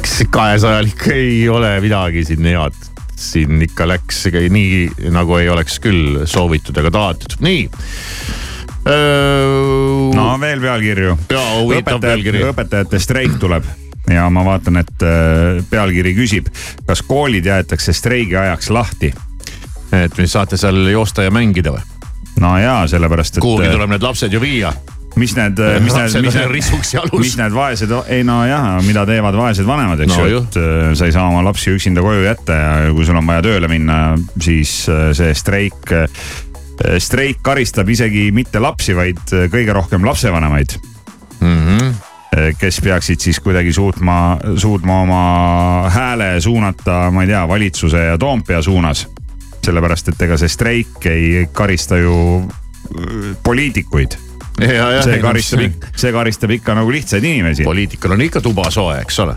kas 0.00 0.22
kahesajal 0.30 0.86
ikka 0.86 1.12
ei 1.12 1.48
ole 1.48 1.80
midagi 1.80 2.24
siin 2.24 2.44
head? 2.44 2.80
siin 3.16 3.62
ikka 3.62 3.86
läks 3.88 4.24
nii 4.50 5.10
nagu 5.14 5.36
ei 5.36 5.48
oleks 5.48 5.78
küll 5.80 6.24
soovitud 6.26 6.76
ega 6.76 6.90
tahetud, 6.90 7.36
nii. 7.40 7.68
no 10.14 10.26
veel 10.40 10.60
pealkirju. 10.60 11.16
Pealkiri. 11.28 12.42
õpetajate 12.50 13.00
streik 13.00 13.38
tuleb 13.40 13.64
ja 14.10 14.26
ma 14.30 14.44
vaatan, 14.44 14.82
et 14.82 15.06
pealkiri 15.70 16.12
küsib, 16.16 16.50
kas 16.86 17.02
koolid 17.06 17.46
jäetakse 17.48 17.94
streigi 17.96 18.36
ajaks 18.36 18.70
lahti. 18.70 19.14
et 19.92 20.18
mis 20.18 20.32
saate 20.32 20.56
seal 20.60 20.88
joosta 20.90 21.22
ja 21.22 21.30
mängida 21.30 21.72
või? 21.72 21.93
No 22.40 22.56
jaa, 22.58 22.84
sellepärast 22.88 23.38
et. 23.38 23.42
kuhugi 23.44 23.70
tuleb 23.70 23.94
need 23.94 24.02
lapsed 24.02 24.32
ju 24.32 24.40
viia 24.42 24.72
mis 25.16 25.34
need, 25.36 25.60
mis 25.84 25.94
need, 25.94 26.22
mis 26.24 26.34
need, 26.34 27.12
mis. 27.18 27.36
need 27.38 27.54
vaesed, 27.54 27.92
ei 28.10 28.24
nojah, 28.26 28.80
mida 28.86 29.04
teevad 29.06 29.36
vaesed 29.38 29.66
vanemad, 29.66 30.00
eks 30.02 30.16
No 30.16 30.26
ju, 30.26 30.40
et 30.42 30.58
äh, 30.58 30.88
sa 30.98 31.06
ei 31.06 31.14
saa 31.14 31.28
oma 31.30 31.44
lapsi 31.46 31.70
üksinda 31.74 32.02
koju 32.02 32.24
jätta 32.26 32.56
ja 32.58 32.72
kui 32.94 33.06
sul 33.06 33.20
on 33.20 33.28
vaja 33.28 33.44
tööle 33.46 33.70
minna, 33.70 34.00
siis 34.42 34.72
äh, 34.90 35.12
see 35.14 35.30
streik, 35.38 35.94
streik 36.98 37.38
karistab 37.46 37.88
isegi 37.94 38.30
mitte 38.34 38.62
lapsi, 38.62 38.96
vaid 38.98 39.22
äh, 39.30 39.46
kõige 39.52 39.76
rohkem 39.76 40.06
lapsevanemaid 40.06 40.78
Mhm. 41.44 41.94
kes 42.58 42.80
peaksid 42.82 43.20
siis 43.20 43.38
kuidagi 43.40 43.72
suutma, 43.72 44.38
suutma 44.56 45.00
oma 45.04 45.90
hääle 45.92 46.40
suunata, 46.40 47.10
ma 47.14 47.22
ei 47.22 47.28
tea, 47.30 47.42
valitsuse 47.48 48.00
ja 48.08 48.18
Toompea 48.18 48.62
suunas. 48.62 49.04
sellepärast, 49.64 50.12
et 50.12 50.22
ega 50.26 50.38
see 50.40 50.52
streik 50.52 51.08
ei 51.10 51.48
karista 51.52 51.98
ju 52.00 52.14
äh, 52.40 53.34
poliitikuid, 53.42 54.18
see 54.60 55.18
karistab, 55.22 55.86
see 55.96 56.12
karistab 56.14 56.54
ikka 56.54 56.76
nagu 56.78 56.92
lihtsaid 56.92 57.24
inimesi. 57.24 57.64
poliitikal 57.64 58.16
on 58.16 58.26
ikka 58.26 58.44
tuba 58.44 58.70
soe, 58.70 58.98
eks 59.00 59.20
ole. 59.24 59.36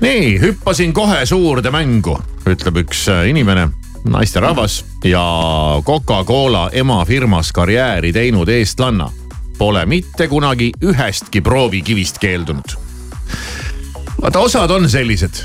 nii, 0.00 0.34
hüppasin 0.40 0.92
kohe 0.96 1.24
suurde 1.26 1.72
mängu, 1.74 2.18
ütleb 2.48 2.82
üks 2.84 3.06
äh, 3.12 3.28
inimene, 3.30 3.68
naisterahvas 4.04 4.84
ja 5.04 5.24
Coca-Cola 5.86 6.70
emafirmas 6.72 7.52
karjääri 7.52 8.12
teinud 8.12 8.48
eestlanna 8.48 9.10
pole 9.60 9.84
mitte 9.86 10.28
kunagi 10.28 10.70
ühestki 10.82 11.40
proovikivist 11.44 12.18
keeldunud. 12.18 12.76
vaata, 14.22 14.38
osad 14.40 14.70
on 14.70 14.88
sellised, 14.88 15.42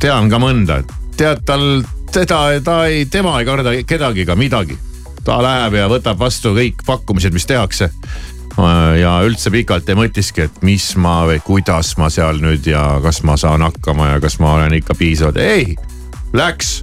tean 0.00 0.28
ka 0.30 0.40
mõnda, 0.40 0.82
tead 1.16 1.40
tal, 1.48 1.80
teda, 2.12 2.60
ta 2.64 2.84
ei, 2.86 3.06
tema 3.10 3.38
ei 3.40 3.48
karda 3.48 3.74
kedagi 3.86 4.26
ega 4.26 4.36
midagi. 4.36 4.78
ta 5.26 5.40
läheb 5.42 5.74
ja 5.74 5.88
võtab 5.90 6.18
vastu 6.18 6.54
kõik 6.54 6.84
pakkumised, 6.86 7.34
mis 7.34 7.46
tehakse 7.46 7.90
ja 9.00 9.16
üldse 9.26 9.50
pikalt 9.52 9.88
ei 9.90 9.98
mõtiski, 9.98 10.46
et 10.46 10.62
mis 10.64 10.86
ma 10.96 11.24
või 11.28 11.40
kuidas 11.44 11.96
ma 12.00 12.08
seal 12.12 12.40
nüüd 12.40 12.66
ja 12.70 13.00
kas 13.04 13.22
ma 13.26 13.36
saan 13.36 13.64
hakkama 13.66 14.14
ja 14.14 14.20
kas 14.22 14.38
ma 14.40 14.54
olen 14.56 14.78
ikka 14.78 14.96
piisavalt, 14.96 15.40
ei, 15.42 15.76
läks. 16.32 16.82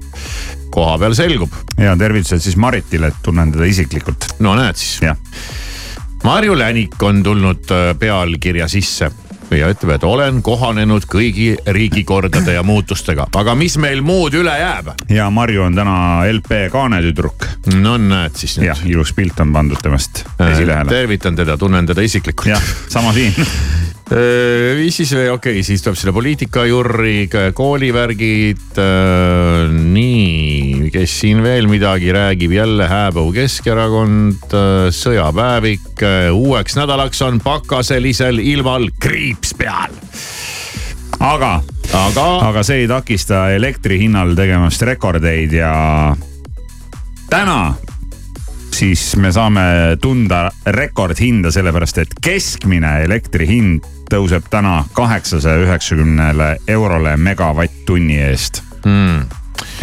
koha 0.74 0.98
peal 0.98 1.14
selgub, 1.14 1.54
ja 1.78 1.96
tervitused 1.98 2.42
siis 2.42 2.58
Maritile, 2.58 3.12
et 3.14 3.20
tunnen 3.26 3.52
teda 3.54 3.66
isiklikult, 3.70 4.26
no 4.42 4.56
näed 4.58 4.78
siis. 4.78 5.02
Marju 6.24 6.56
Länik 6.58 7.02
on 7.04 7.20
tulnud 7.24 7.72
äh, 7.72 7.92
pealkirja 8.00 8.68
sisse 8.72 9.10
ja 9.60 9.70
ütleb, 9.74 9.96
et 9.96 10.04
olen 10.08 10.42
kohanenud 10.46 11.08
kõigi 11.10 11.54
riigikordade 11.66 12.56
ja 12.58 12.64
muutustega, 12.66 13.28
aga 13.40 13.56
mis 13.60 13.78
meil 13.82 14.04
muud 14.06 14.36
üle 14.38 14.54
jääb? 14.60 14.94
ja 15.14 15.30
Marju 15.34 15.66
on 15.68 15.78
täna 15.78 15.96
LP 16.32 16.68
kaanetüdruk, 16.74 17.48
no 17.80 17.98
näed 18.02 18.38
siis 18.40 18.58
jah, 18.62 18.80
nüüd. 18.84 18.98
ilus 18.98 19.14
pilt 19.18 19.40
on 19.44 19.54
pandud 19.56 19.82
temast 19.84 20.26
esilehele. 20.40 20.90
tervitan 20.90 21.36
teda, 21.40 21.58
tunnen 21.58 21.86
teda 21.90 22.06
isiklikult. 22.06 22.54
jah, 22.56 22.72
sama 22.90 23.14
siin. 23.14 23.36
viis 24.12 24.98
siis 24.98 25.14
okei 25.14 25.30
okay,, 25.32 25.64
siis 25.64 25.84
tuleb 25.84 25.98
selle 25.98 26.14
poliitikajurri, 26.16 27.30
koolivärgid. 27.56 28.80
nii, 29.74 30.90
kes 30.94 31.20
siin 31.22 31.44
veel 31.44 31.70
midagi 31.72 32.12
räägib, 32.14 32.52
jälle 32.52 32.88
hääbuv 32.90 33.32
Keskerakond, 33.36 34.58
sõjapäevik, 34.92 36.04
uueks 36.34 36.76
nädalaks 36.80 37.24
on 37.24 37.40
pakaselisel 37.44 38.44
ilmal 38.44 38.90
kriips 39.00 39.56
peal. 39.58 39.96
aga, 41.20 41.56
aga 41.94 42.28
aga 42.50 42.64
see 42.68 42.84
ei 42.84 42.92
takista 42.92 43.48
elektri 43.56 44.02
hinnal 44.04 44.36
tegemast 44.36 44.82
rekordeid 44.82 45.56
ja 45.56 45.74
täna 47.30 47.74
siis 48.84 49.16
me 49.18 49.32
saame 49.32 49.62
tunda 50.02 50.50
rekordhinda, 50.68 51.52
sellepärast 51.56 52.02
et 52.04 52.16
keskmine 52.24 52.98
elektri 53.06 53.48
hind 53.48 53.86
tõuseb 54.12 54.50
täna 54.52 54.82
kaheksasaja 54.96 55.64
üheksakümnele 55.64 56.50
eurole 56.68 57.16
megavatt-tunni 57.18 58.20
eest 58.26 58.60
mm. 58.84 59.22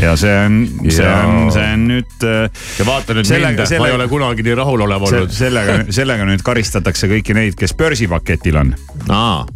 ja 0.03 0.13
see 0.21 0.35
on, 0.45 0.59
see 0.85 1.07
on, 1.09 1.49
see 1.55 1.65
on 1.65 1.87
nüüd 1.95 2.27
äh, 2.29 2.67
ja 2.79 2.89
vaata 2.89 3.17
nüüd 3.17 3.31
Sellega- 3.31 3.65
mind, 3.65 3.81
ma 3.81 3.89
ei 3.89 3.97
ole 3.97 4.09
kunagi 4.13 4.45
nii 4.45 4.59
rahulolev 4.61 5.09
olnud. 5.09 5.33
sellega, 5.33 5.79
sellega 5.89 6.29
nüüd 6.29 6.45
karistatakse 6.45 7.09
kõiki 7.15 7.37
neid, 7.39 7.57
kes 7.59 7.75
börsipaketil 7.81 8.61
on. 8.61 8.75
aa, 9.09 9.47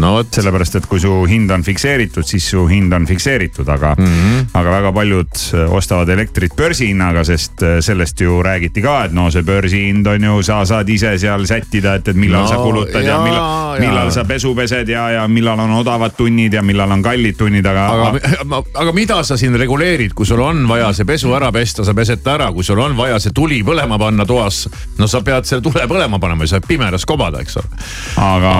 no 0.00 0.12
vot, 0.16 0.28
sellepärast, 0.34 0.80
et 0.80 0.88
kui 0.90 1.00
su 1.02 1.12
hind 1.28 1.50
on 1.54 1.64
fikseeritud, 1.66 2.26
siis 2.26 2.46
su 2.52 2.66
hind 2.70 2.92
on 2.92 3.06
fikseeritud, 3.08 3.68
aga 3.68 3.94
mm. 3.98 4.06
-hmm. 4.06 4.46
aga 4.60 4.70
väga 4.70 4.92
paljud 4.92 5.40
äh, 5.54 5.72
ostavad 5.72 6.08
elektrit 6.08 6.56
börsihinnaga, 6.56 7.24
sest 7.24 7.62
äh, 7.62 7.78
sellest 7.80 8.20
ju 8.20 8.42
räägiti 8.42 8.82
ka, 8.82 9.04
et 9.04 9.12
no 9.12 9.30
see 9.30 9.42
börsihind 9.42 10.06
on 10.06 10.24
ju, 10.24 10.42
sa 10.42 10.64
saad 10.64 10.88
ise 10.88 11.18
seal 11.18 11.46
sättida, 11.46 11.94
et, 11.94 12.08
et 12.08 12.16
millal 12.16 12.40
No, 12.40 12.48
sa 12.48 12.56
kulutad 12.56 13.04
ja, 13.04 13.14
ja 13.14 13.18
millal, 13.20 13.80
millal 13.80 14.10
sa 14.14 14.24
pesu 14.24 14.54
pesed 14.56 14.88
ja, 14.88 15.10
ja 15.10 15.28
millal 15.28 15.60
on 15.60 15.72
odavad 15.80 16.14
tunnid 16.16 16.54
ja 16.54 16.62
millal 16.62 16.90
on 16.90 17.02
kallid 17.02 17.36
tunnid, 17.36 17.66
aga, 17.66 17.86
aga, 17.90 18.62
aga 18.74 18.92
mida 18.96 19.20
sa 19.26 19.36
siin 19.36 19.58
reguleerid, 19.60 20.14
kui 20.16 20.26
sul 20.26 20.40
on 20.40 20.62
vaja 20.68 20.92
see 20.96 21.04
pesu 21.08 21.34
ära 21.36 21.50
pesta, 21.52 21.84
sa 21.84 21.94
pesed 21.96 22.22
ta 22.24 22.38
ära, 22.38 22.50
kui 22.52 22.64
sul 22.64 22.80
on 22.80 22.96
vaja 22.96 23.18
see 23.20 23.34
tuli 23.36 23.60
põlema 23.66 23.98
panna 24.00 24.26
toas, 24.28 24.62
no 24.98 25.08
sa 25.10 25.20
pead 25.26 25.48
selle 25.48 25.64
tule 25.64 25.84
põlema 25.90 26.20
panema, 26.22 26.46
sa 26.48 26.58
saa 26.58 26.66
pimedas 26.66 27.06
kobada, 27.08 27.42
eks 27.44 27.58
ole. 27.60 27.82
aga 28.24 28.54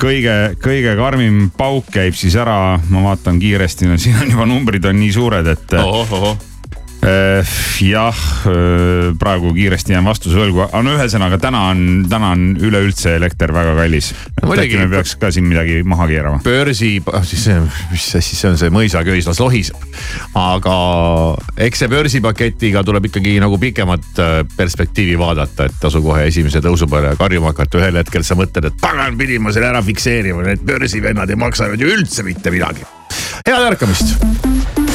kõige, 0.00 0.36
kõige 0.66 0.96
karmim 0.98 1.46
pauk 1.56 1.90
käib 1.94 2.16
siis 2.18 2.34
ära, 2.38 2.76
ma 2.90 3.04
vaatan 3.04 3.38
kiiresti, 3.42 3.86
no 3.90 3.98
siin 4.00 4.18
on 4.22 4.32
juba 4.34 4.46
numbrid 4.50 4.86
on 4.90 4.98
nii 4.98 5.12
suured, 5.14 5.46
et 5.52 5.76
jah, 7.04 8.20
praegu 9.18 9.52
kiiresti 9.54 9.92
jään 9.92 10.04
vastuse 10.06 10.38
võlgu, 10.38 10.64
aga 10.66 10.82
no 10.82 10.94
ühesõnaga 10.96 11.38
täna 11.40 11.62
on, 11.70 11.80
täna 12.10 12.32
on 12.34 12.46
üleüldse 12.58 13.16
elekter 13.18 13.52
väga 13.54 13.74
kallis. 13.78 14.12
Äkki 14.42 14.80
me 14.80 14.88
peaks 14.90 15.16
ka 15.20 15.30
siin 15.34 15.46
midagi 15.48 15.82
maha 15.86 16.08
keerama. 16.10 16.40
börsi, 16.44 16.96
siis 17.28 17.44
see, 17.44 17.58
mis 17.92 18.08
asi 18.18 18.38
see 18.38 18.50
on, 18.50 18.58
see 18.60 18.72
mõisaköis 18.74 19.28
las 19.28 19.40
lohiseb. 19.42 19.84
aga 20.34 20.76
eks 21.68 21.84
see 21.84 21.92
börsipaketiga 21.92 22.82
tuleb 22.86 23.10
ikkagi 23.10 23.36
nagu 23.42 23.58
pikemat 23.60 24.22
äh, 24.22 24.38
perspektiivi 24.56 25.18
vaadata, 25.18 25.68
et 25.68 25.78
tasu 25.80 26.02
kohe 26.02 26.26
esimese 26.30 26.62
tõusu 26.64 26.90
peale 26.90 27.14
karjuma 27.20 27.52
hakata, 27.52 27.82
ühel 27.82 28.00
hetkel 28.02 28.26
sa 28.26 28.38
mõtled, 28.38 28.70
et 28.70 28.80
pagan, 28.82 29.18
pidin 29.18 29.44
ma 29.44 29.54
selle 29.54 29.70
ära 29.70 29.84
fikseerima, 29.84 30.42
need 30.48 30.66
börsivennad 30.66 31.30
ei 31.30 31.38
maksa 31.38 31.70
ju 31.76 31.92
üldse 31.92 32.26
mitte 32.26 32.54
midagi. 32.54 32.86
head 33.46 33.62
ärkamist 33.70 34.85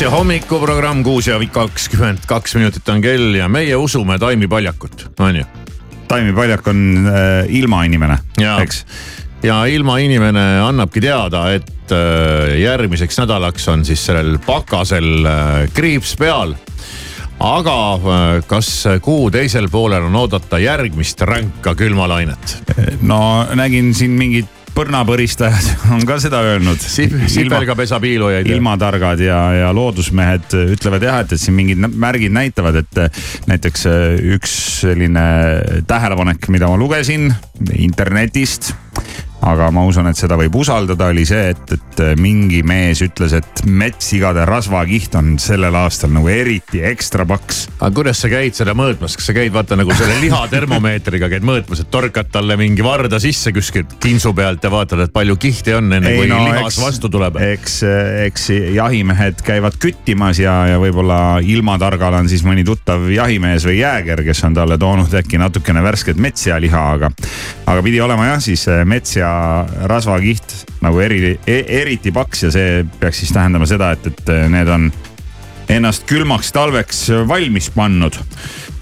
Sky 0.00 0.06
plussi 0.08 0.16
hommikuprogramm 0.16 1.02
kuus 1.04 1.26
ja 1.28 1.34
kakskümmend 1.52 2.22
kaks 2.24 2.54
minutit 2.56 2.86
on 2.88 3.02
kell 3.04 3.34
ja 3.36 3.50
meie 3.52 3.76
usume 3.76 4.14
Taimi 4.18 4.46
Paljakut, 4.48 5.02
on 5.20 5.36
ju. 5.36 5.44
Taimi 6.08 6.32
Paljak 6.32 6.68
on 6.72 6.78
äh, 7.04 7.50
ilmainimene, 7.52 8.16
eks. 8.62 8.78
ja 9.44 9.58
ilmainimene 9.68 10.44
annabki 10.64 11.02
teada, 11.04 11.42
et 11.52 11.92
äh, 11.92 12.54
järgmiseks 12.62 13.20
nädalaks 13.20 13.68
on 13.68 13.84
siis 13.84 14.00
sellel 14.08 14.38
pakasel 14.46 15.26
äh, 15.28 15.68
kriips 15.76 16.14
peal. 16.16 16.54
aga 17.44 17.76
äh, 17.92 18.24
kas 18.48 18.70
kuu 19.04 19.28
teisel 19.30 19.68
poolel 19.68 20.08
on 20.08 20.16
oodata 20.16 20.62
järgmist 20.64 21.20
ränka 21.20 21.74
külmalainet? 21.74 22.56
no 23.02 23.44
nägin 23.52 23.92
siin 23.94 24.16
mingid 24.16 24.48
põrnapõristajad 24.74 25.70
on 25.94 26.04
ka 26.08 26.18
seda 26.22 26.42
öelnud. 26.46 26.80
sipelga 26.80 27.76
pesapiilujaid. 27.78 28.48
ilmatargad 28.54 29.22
ja, 29.24 29.40
ja 29.56 29.72
loodusmehed 29.76 30.54
ütlevad 30.76 31.06
jah, 31.06 31.20
et, 31.24 31.34
et 31.36 31.42
siin 31.42 31.56
mingid 31.58 31.80
märgid 31.80 32.34
näitavad, 32.34 32.80
et 32.82 33.00
näiteks 33.50 33.86
äh, 33.90 34.18
üks 34.36 34.54
selline 34.84 35.24
tähelepanek, 35.90 36.48
mida 36.52 36.70
ma 36.70 36.78
lugesin 36.80 37.30
internetist. 37.76 38.72
Aga 39.46 39.70
ma 39.72 39.84
usun, 39.88 40.08
et 40.10 40.18
seda 40.18 40.36
võib 40.38 40.54
usaldada, 40.60 41.08
oli 41.12 41.24
see, 41.28 41.50
et, 41.54 41.62
et 41.76 42.02
äh, 42.04 42.12
mingi 42.20 42.60
mees 42.66 43.00
ütles, 43.04 43.32
et 43.36 43.62
metssigade 43.64 44.44
rasvakiht 44.48 45.14
on 45.18 45.34
sellel 45.40 45.76
aastal 45.80 46.12
nagu 46.12 46.28
eriti 46.32 46.82
ekstra 46.84 47.24
paks. 47.28 47.62
aga 47.78 47.90
kuidas 47.96 48.20
sa 48.20 48.30
käid 48.32 48.56
seda 48.58 48.74
mõõtmas, 48.76 49.16
kas 49.16 49.30
sa 49.30 49.36
käid 49.36 49.52
vaata 49.54 49.78
nagu 49.80 49.94
selle 49.96 50.18
lihatermomeetriga 50.24 51.30
käid 51.32 51.46
mõõtmas, 51.46 51.80
et 51.84 51.90
torkad 51.92 52.28
talle 52.32 52.58
mingi 52.60 52.84
varda 52.84 53.20
sisse 53.22 53.54
kuskilt 53.56 53.96
kintsu 54.02 54.34
pealt 54.36 54.64
ja 54.64 54.72
vaatad, 54.72 55.06
et 55.06 55.14
palju 55.14 55.38
kihti 55.40 55.74
on, 55.78 55.88
enne 55.96 56.14
kui 56.18 56.28
no, 56.28 56.42
lihas 56.50 56.74
eks, 56.74 56.82
vastu 56.84 57.12
tuleb? 57.12 57.40
eks, 57.54 57.78
eks 58.26 58.48
jahimehed 58.76 59.40
käivad 59.46 59.80
küttimas 59.80 60.42
ja, 60.42 60.58
ja 60.74 60.82
võib-olla 60.82 61.40
ilmatargal 61.40 62.20
on 62.20 62.28
siis 62.28 62.44
mõni 62.44 62.66
tuttav 62.68 63.08
jahimees 63.12 63.64
või 63.68 63.80
jääger, 63.80 64.24
kes 64.26 64.44
on 64.48 64.60
talle 64.60 64.76
toonud 64.80 65.16
äkki 65.22 65.40
natukene 65.40 65.82
värsket 65.84 66.20
metssealiha, 66.20 66.84
aga, 66.98 67.12
aga 67.64 67.88
pidi 67.88 68.04
olema 68.04 68.28
jah, 68.34 68.44
siis 68.44 68.68
metsja 68.84 69.29
rasvakiht 69.90 70.54
nagu 70.80 71.00
eri, 71.00 71.38
eriti 71.46 72.12
paks 72.12 72.46
ja 72.46 72.50
see 72.54 72.82
peaks 73.00 73.22
siis 73.22 73.32
tähendama 73.36 73.68
seda, 73.68 73.92
et, 73.96 74.06
et 74.06 74.32
need 74.50 74.68
on 74.68 74.90
ennast 75.70 76.06
külmaks 76.08 76.52
talveks 76.52 77.04
valmis 77.28 77.70
pannud. 77.74 78.16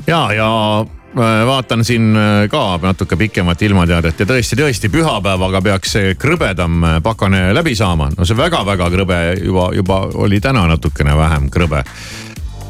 ja, 0.06 0.20
ja 0.32 0.48
äh, 0.80 1.46
vaatan 1.46 1.84
siin 1.84 2.16
äh, 2.16 2.48
ka 2.50 2.78
natuke 2.82 3.16
pikemat 3.16 3.62
ilmateadet 3.62 4.20
ja 4.20 4.26
tõesti, 4.26 4.56
tõesti 4.56 4.90
pühapäevaga 4.92 5.62
peaks 5.62 5.92
see 5.96 6.14
krõbedam 6.20 6.84
äh, 6.84 6.96
pakane 7.02 7.48
läbi 7.54 7.74
saama. 7.76 8.10
no 8.16 8.24
see 8.24 8.36
väga-väga 8.36 8.90
krõbe 8.94 9.20
juba, 9.42 9.68
juba 9.76 10.00
oli 10.14 10.40
täna 10.40 10.66
natukene 10.70 11.16
vähem 11.16 11.50
krõbe. 11.52 11.84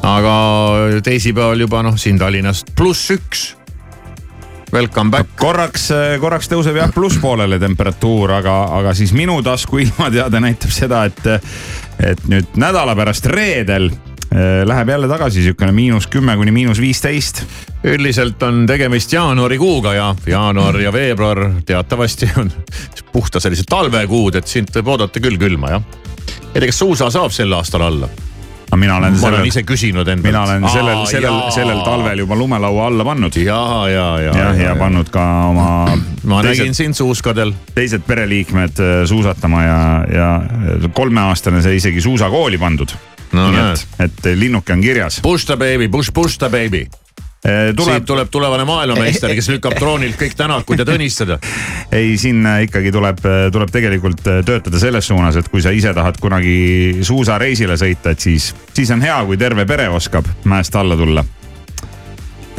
aga 0.03 0.35
teisipäeval 1.03 1.59
juba 1.67 1.83
noh, 1.83 1.97
siin 1.97 2.19
Tallinnas 2.19 2.65
pluss 2.75 3.11
üks. 3.15 3.53
Welcome 4.73 5.09
back. 5.09 5.29
korraks, 5.39 5.87
korraks 6.21 6.45
tõuseb 6.51 6.75
jah 6.77 6.91
plusspoolele 6.93 7.57
temperatuur, 7.57 8.35
aga, 8.37 8.53
aga 8.77 8.93
siis 8.93 9.15
minu 9.17 9.39
tasku 9.41 9.79
ilmateade 9.81 10.41
näitab 10.43 10.73
seda, 10.73 10.99
et, 11.09 11.25
et 12.11 12.21
nüüd 12.29 12.53
nädala 12.61 12.93
pärast 12.99 13.25
reedel 13.33 13.89
eh, 13.89 14.61
läheb 14.69 14.93
jälle 14.93 15.09
tagasi 15.09 15.47
sihukene 15.47 15.73
miinus 15.73 16.05
kümme 16.13 16.37
kuni 16.37 16.53
miinus 16.53 16.77
viisteist. 16.83 17.41
üldiselt 17.83 18.43
on 18.45 18.67
tegemist 18.69 19.13
jaanuarikuuga 19.13 19.93
ja 19.97 20.13
jaanuar 20.27 20.77
ja 20.81 20.93
veebruar 20.93 21.45
teatavasti 21.65 22.29
on 22.37 22.53
puhta 23.11 23.39
sellised 23.39 23.65
talvekuud, 23.69 24.35
et 24.35 24.47
siit 24.47 24.69
võib 24.75 24.93
oodata 24.93 25.19
küll 25.19 25.41
külma 25.41 25.77
jah. 25.79 25.93
ei 26.53 26.61
tea, 26.61 26.69
kas 26.69 26.85
suusa 26.85 27.09
saab 27.09 27.33
sel 27.33 27.57
aastal 27.57 27.89
alla? 27.89 28.28
Aga 28.69 28.77
mina 28.77 28.95
olen 28.97 29.13
ma 29.13 29.27
olen 29.27 29.35
sellel, 29.35 29.49
ise 29.49 29.63
küsinud 29.65 30.07
endalt. 30.07 30.27
mina 30.27 30.43
olen 30.43 30.69
sellel, 30.69 31.03
sellel, 31.09 31.39
sellel 31.53 31.81
talvel 31.85 32.23
juba 32.23 32.37
lumelaua 32.37 32.87
alla 32.87 33.05
pannud. 33.05 33.35
ja, 33.41 33.61
ja, 33.89 34.07
ja. 34.21 34.33
jah, 34.37 34.61
ja 34.61 34.75
pannud 34.79 35.09
ka 35.13 35.25
oma 35.49 35.69
ma 36.23 36.41
nägin 36.45 36.69
teised, 36.69 36.77
sind 36.83 36.99
suuskadel. 36.99 37.53
teised 37.75 38.05
pereliikmed 38.07 38.79
äh, 38.79 39.03
suusatama 39.09 39.63
ja, 39.63 39.79
ja 40.13 40.29
kolmeaastane 40.93 41.61
sai 41.65 41.79
isegi 41.81 42.01
suusakooli 42.01 42.57
pandud. 42.57 42.93
No 43.31 43.49
nii 43.51 43.61
näed. 43.61 43.85
et, 43.99 44.25
et 44.25 44.31
linnuke 44.37 44.73
on 44.73 44.81
kirjas. 44.81 45.19
Push 45.21 45.45
the 45.45 45.57
baby, 45.57 45.87
push, 45.87 46.13
push 46.13 46.37
the 46.37 46.49
baby. 46.49 46.85
Siit 47.39 47.75
tuleb, 47.79 48.05
tuleb 48.05 48.29
tulevane 48.31 48.65
maailmameister, 48.67 49.33
kes 49.37 49.49
lükkab 49.53 49.77
troonilt 49.79 50.17
kõik 50.19 50.35
tänakud 50.37 50.81
ja 50.81 50.85
tõnistada. 50.87 51.39
ei 51.99 52.17
siin 52.19 52.43
äh, 52.45 52.63
ikkagi 52.67 52.91
tuleb, 52.91 53.23
tuleb 53.55 53.73
tegelikult 53.73 54.27
äh, 54.27 54.41
töötada 54.45 54.81
selles 54.81 55.07
suunas, 55.07 55.39
et 55.39 55.49
kui 55.51 55.63
sa 55.63 55.73
ise 55.75 55.93
tahad 55.95 56.19
kunagi 56.21 56.99
suusareisile 57.07 57.79
sõita, 57.79 58.15
et 58.15 58.23
siis, 58.23 58.51
siis 58.75 58.91
on 58.95 59.03
hea, 59.05 59.17
kui 59.25 59.39
terve 59.39 59.65
pere 59.69 59.87
oskab 59.89 60.27
mäest 60.49 60.75
alla 60.75 60.97
tulla. 60.99 61.25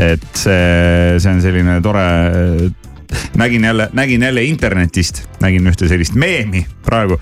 et 0.00 0.30
see, 0.32 1.18
see 1.20 1.28
on 1.28 1.42
selline 1.44 1.80
tore 1.84 2.04
nägin 3.36 3.64
jälle, 3.64 3.88
nägin 3.92 4.22
jälle 4.22 4.44
internetist, 4.44 5.22
nägin 5.40 5.66
ühte 5.66 5.88
sellist 5.88 6.14
meemi 6.14 6.66
praegu. 6.84 7.18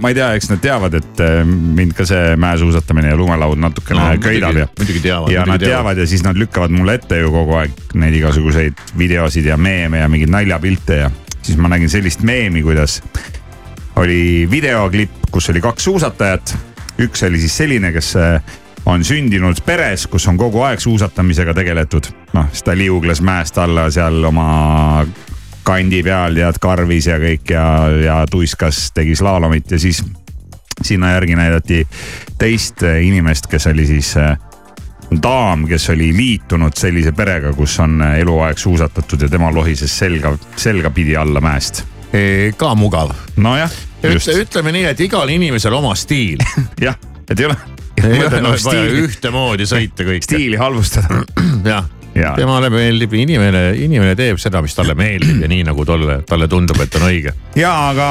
ma 0.00 0.08
ei 0.08 0.14
tea, 0.14 0.32
eks 0.34 0.50
nad 0.50 0.62
teavad, 0.62 0.94
et 0.94 1.20
äh, 1.24 1.44
mind 1.46 1.94
ka 1.96 2.06
see 2.08 2.36
mäesuusatamine 2.36 3.12
ja 3.12 3.16
lumelaud 3.16 3.58
natukene 3.58 4.00
No, 4.00 4.20
köidab 4.22 4.56
ja. 4.56 4.68
muidugi 4.78 5.00
teavad, 5.00 5.32
ja 5.32 5.40
nad 5.46 5.58
teavad. 5.58 5.66
teavad 5.68 5.98
ja 5.98 6.06
siis 6.06 6.22
nad 6.24 6.36
lükkavad 6.36 6.70
mulle 6.74 6.98
ette 6.98 7.18
ju 7.18 7.32
kogu 7.34 7.56
aeg 7.60 7.96
neid 7.98 8.14
igasuguseid 8.14 8.84
videosid 8.98 9.48
ja 9.48 9.56
meeme 9.56 9.98
ja 10.04 10.08
mingeid 10.08 10.30
naljapilte 10.32 11.02
ja 11.02 11.10
siis 11.42 11.58
ma 11.58 11.68
nägin 11.72 11.90
sellist 11.90 12.22
meemi, 12.22 12.62
kuidas 12.62 13.00
oli 13.98 14.48
videoklipp, 14.50 15.30
kus 15.30 15.50
oli 15.50 15.60
kaks 15.60 15.84
suusatajat. 15.84 16.56
üks 16.98 17.22
oli 17.26 17.38
siis 17.38 17.56
selline, 17.56 17.92
kes 17.92 18.16
äh, 18.16 18.42
on 18.86 19.04
sündinud 19.04 19.60
peres, 19.66 20.06
kus 20.06 20.26
on 20.28 20.38
kogu 20.38 20.62
aeg 20.66 20.80
suusatamisega 20.80 21.54
tegeletud. 21.54 22.10
noh, 22.32 22.48
siis 22.52 22.62
ta 22.62 22.76
liugles 22.76 23.20
mäest 23.24 23.58
alla 23.58 23.88
seal 23.90 24.24
oma 24.24 25.06
kandi 25.68 26.02
peal 26.02 26.36
tead 26.36 26.58
karvis 26.60 27.08
ja 27.10 27.18
kõik 27.20 27.52
ja, 27.52 27.66
ja 28.04 28.18
tuiskas, 28.30 28.90
tegi 28.96 29.16
slaalomit 29.16 29.70
ja 29.70 29.78
siis 29.78 30.02
sinna 30.82 31.12
järgi 31.16 31.36
näidati 31.36 31.82
teist 32.38 32.82
inimest, 33.02 33.48
kes 33.50 33.66
oli 33.66 33.86
siis 33.86 34.14
äh, 34.16 34.36
daam, 35.22 35.66
kes 35.68 35.90
oli 35.90 36.12
liitunud 36.16 36.76
sellise 36.76 37.12
perega, 37.12 37.52
kus 37.56 37.78
on 37.84 38.02
eluaeg 38.02 38.58
suusatatud 38.58 39.26
ja 39.26 39.28
tema 39.28 39.50
lohises 39.54 39.98
selga, 39.98 40.36
selga 40.56 40.90
pidi 40.90 41.16
alla 41.16 41.40
mäest. 41.40 41.84
ka 42.56 42.74
mugav. 42.74 43.10
nojah, 43.36 43.72
just 44.02 44.28
ütle, 44.28 44.42
ütleme 44.44 44.72
nii, 44.72 44.84
et 44.92 45.00
igal 45.00 45.28
inimesel 45.28 45.74
oma 45.74 45.94
stiil. 45.94 46.40
jah, 46.86 46.96
et 47.28 47.40
ei 47.40 47.50
ole 47.50 47.56
ei 48.04 48.20
ole 48.26 48.42
vaja 48.42 48.58
stiili, 48.62 49.04
ühtemoodi 49.08 49.66
sõita 49.68 50.06
kõik. 50.06 50.26
stiili 50.26 50.58
halvustada. 50.60 51.22
jah. 51.72 51.86
Temale 52.36 52.70
meeldib, 52.72 53.14
inimene, 53.18 53.62
inimene 53.78 54.14
teeb 54.18 54.40
seda, 54.40 54.62
mis 54.64 54.76
talle 54.76 54.94
meeldib 54.98 55.42
ja 55.44 55.50
nii 55.50 55.64
nagu 55.68 55.84
talle, 55.88 56.20
talle 56.28 56.48
tundub, 56.50 56.80
et 56.84 56.98
on 56.98 57.06
õige. 57.08 57.34
ja 57.58 57.72
aga, 57.90 58.08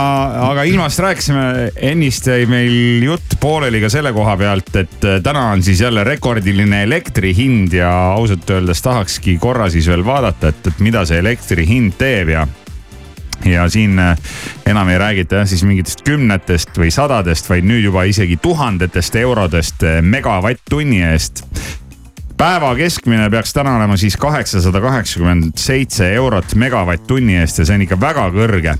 aga 0.49 0.67
ilmast 0.69 1.01
rääkisime, 1.03 1.47
ennist 1.89 2.29
jäi 2.29 2.45
meil 2.49 3.03
jutt 3.07 3.37
pooleli 3.41 3.81
ka 3.83 3.91
selle 3.93 4.13
koha 4.15 4.37
pealt, 4.39 4.71
et 4.75 5.07
äh, 5.07 5.19
täna 5.23 5.49
on 5.53 5.63
siis 5.65 5.81
jälle 5.81 6.05
rekordiline 6.07 6.83
elektri 6.87 7.33
hind 7.37 7.75
ja 7.77 7.91
ausalt 8.13 8.49
öeldes 8.49 8.81
tahakski 8.85 9.37
korra 9.41 9.69
siis 9.73 9.89
veel 9.89 10.05
vaadata, 10.05 10.53
et, 10.53 10.71
et 10.71 10.85
mida 10.85 11.05
see 11.07 11.19
elektri 11.23 11.67
hind 11.67 11.97
teeb 11.99 12.35
ja 12.35 12.47
ja 13.45 13.69
siin 13.69 13.99
äh, 13.99 14.17
enam 14.65 14.89
ei 14.89 14.97
räägita 14.97 15.35
jah 15.41 15.47
siis 15.47 15.63
mingitest 15.63 16.01
kümnetest 16.01 16.77
või 16.77 16.89
sadadest, 16.93 17.49
vaid 17.49 17.67
nüüd 17.67 17.83
juba 17.85 18.07
isegi 18.09 18.37
tuhandetest 18.41 19.15
eurodest 19.21 19.83
äh, 19.85 19.99
megavatt-tunni 20.01 21.03
eest 21.11 21.43
päeva 22.37 22.75
keskmine 22.75 23.29
peaks 23.29 23.53
täna 23.53 23.75
olema 23.77 23.97
siis 23.97 24.17
kaheksasada 24.17 24.81
kaheksakümmend 24.81 25.57
seitse 25.57 26.11
eurot 26.13 26.55
megavatt-tunni 26.55 27.37
eest 27.41 27.61
ja 27.61 27.65
see 27.65 27.77
on 27.77 27.85
ikka 27.87 27.99
väga 28.01 28.27
kõrge. 28.33 28.75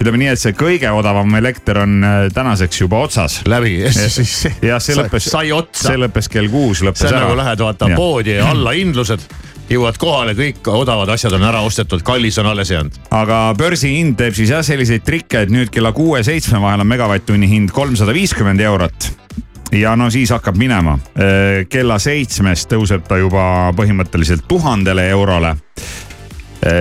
ütleme 0.00 0.20
nii, 0.22 0.30
et 0.32 0.40
see 0.40 0.54
kõige 0.56 0.90
odavam 0.96 1.34
elekter 1.36 1.82
on 1.82 2.00
äh, 2.04 2.18
tänaseks 2.34 2.80
juba 2.80 3.02
otsas. 3.06 3.40
läbi, 3.48 3.78
siis 4.16 4.34
jah, 4.62 4.80
see 4.82 4.96
lõppes, 4.98 5.30
sai 5.32 5.52
otsa 5.52 5.90
see. 5.90 6.00
lõppes 6.00 6.28
kell 6.32 6.50
kuus 6.52 6.84
lõppes 6.84 7.06
see 7.06 7.12
on 7.12 7.16
ära. 7.16 7.28
nagu 7.28 7.38
lähed 7.40 7.64
vaata 7.64 7.88
poodi 7.96 8.36
ja 8.36 8.50
allahindlused, 8.52 9.24
jõuad 9.70 10.00
kohale, 10.00 10.36
kõik 10.36 10.72
odavad 10.74 11.14
asjad 11.16 11.38
on 11.38 11.46
ära 11.48 11.64
ostetud, 11.64 12.04
kallis 12.04 12.38
on 12.42 12.52
alles 12.52 12.74
jäänud. 12.74 13.00
aga 13.16 13.40
börsihind 13.56 14.18
teeb 14.20 14.36
siis 14.36 14.52
jah 14.52 14.64
selliseid 14.66 15.06
trikke, 15.08 15.46
et 15.46 15.56
nüüd 15.56 15.72
kella 15.72 15.94
kuue-seitsme 15.96 16.60
vahel 16.60 16.84
on 16.84 16.92
megavatt-tunni 16.92 17.48
hind 17.48 17.72
kolmsada 17.76 18.16
viiskümmend 18.16 18.60
eurot 18.60 19.10
ja 19.72 19.96
no 19.96 20.10
siis 20.10 20.30
hakkab 20.30 20.58
minema. 20.58 20.98
kella 21.68 21.98
seitsmest 21.98 22.70
tõuseb 22.72 23.06
ta 23.08 23.18
juba 23.20 23.72
põhimõtteliselt 23.76 24.46
tuhandele 24.48 25.08
eurole. 25.10 25.54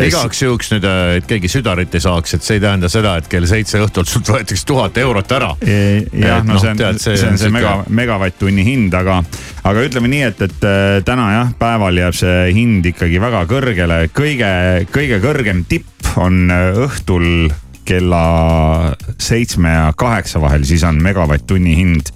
igaks 0.03 0.41
juhuks 0.41 0.73
nüüd, 0.73 0.85
et 1.17 1.27
keegi 1.27 1.47
südarit 1.47 1.93
ei 1.95 2.01
saaks, 2.03 2.33
et 2.35 2.43
see 2.43 2.57
ei 2.57 2.63
tähenda 2.63 2.89
seda, 2.91 3.13
et 3.21 3.29
kell 3.31 3.45
seitse 3.47 3.79
õhtult 3.79 4.09
sult 4.11 4.31
võetakse 4.33 4.65
tuhat 4.67 4.97
eurot 4.97 5.31
ära. 5.31 5.53
jah, 5.61 6.41
Et 6.41 6.43
no 6.43 6.53
noh, 6.53 6.59
see 6.59 6.73
on, 6.73 6.81
tead, 6.81 6.99
see 6.99 7.15
see 7.17 7.29
on 7.29 7.39
see 7.39 7.53
mega, 7.53 7.77
megavatt-tunni 7.87 8.65
hind, 8.65 8.93
aga, 8.93 9.21
aga 9.63 9.85
ütleme 9.87 10.11
nii, 10.11 10.25
et, 10.33 10.43
et 10.49 10.67
äh, 10.67 10.97
täna 11.05 11.31
jah, 11.37 11.55
päeval 11.59 12.03
jääb 12.03 12.19
see 12.19 12.51
hind 12.57 12.91
ikkagi 12.91 13.21
väga 13.21 13.45
kõrgele, 13.47 14.03
kõige, 14.11 14.51
kõige 14.91 15.21
kõrgem 15.23 15.63
tipp 15.69 16.17
on 16.19 16.49
äh, 16.51 16.83
õhtul 16.89 17.49
kella 17.89 18.93
seitsme 19.17 19.71
ja 19.71 19.87
kaheksa 19.97 20.41
vahel, 20.41 20.67
siis 20.67 20.83
on 20.85 20.99
megavatt-tunni 21.01 21.73
hind 21.79 22.11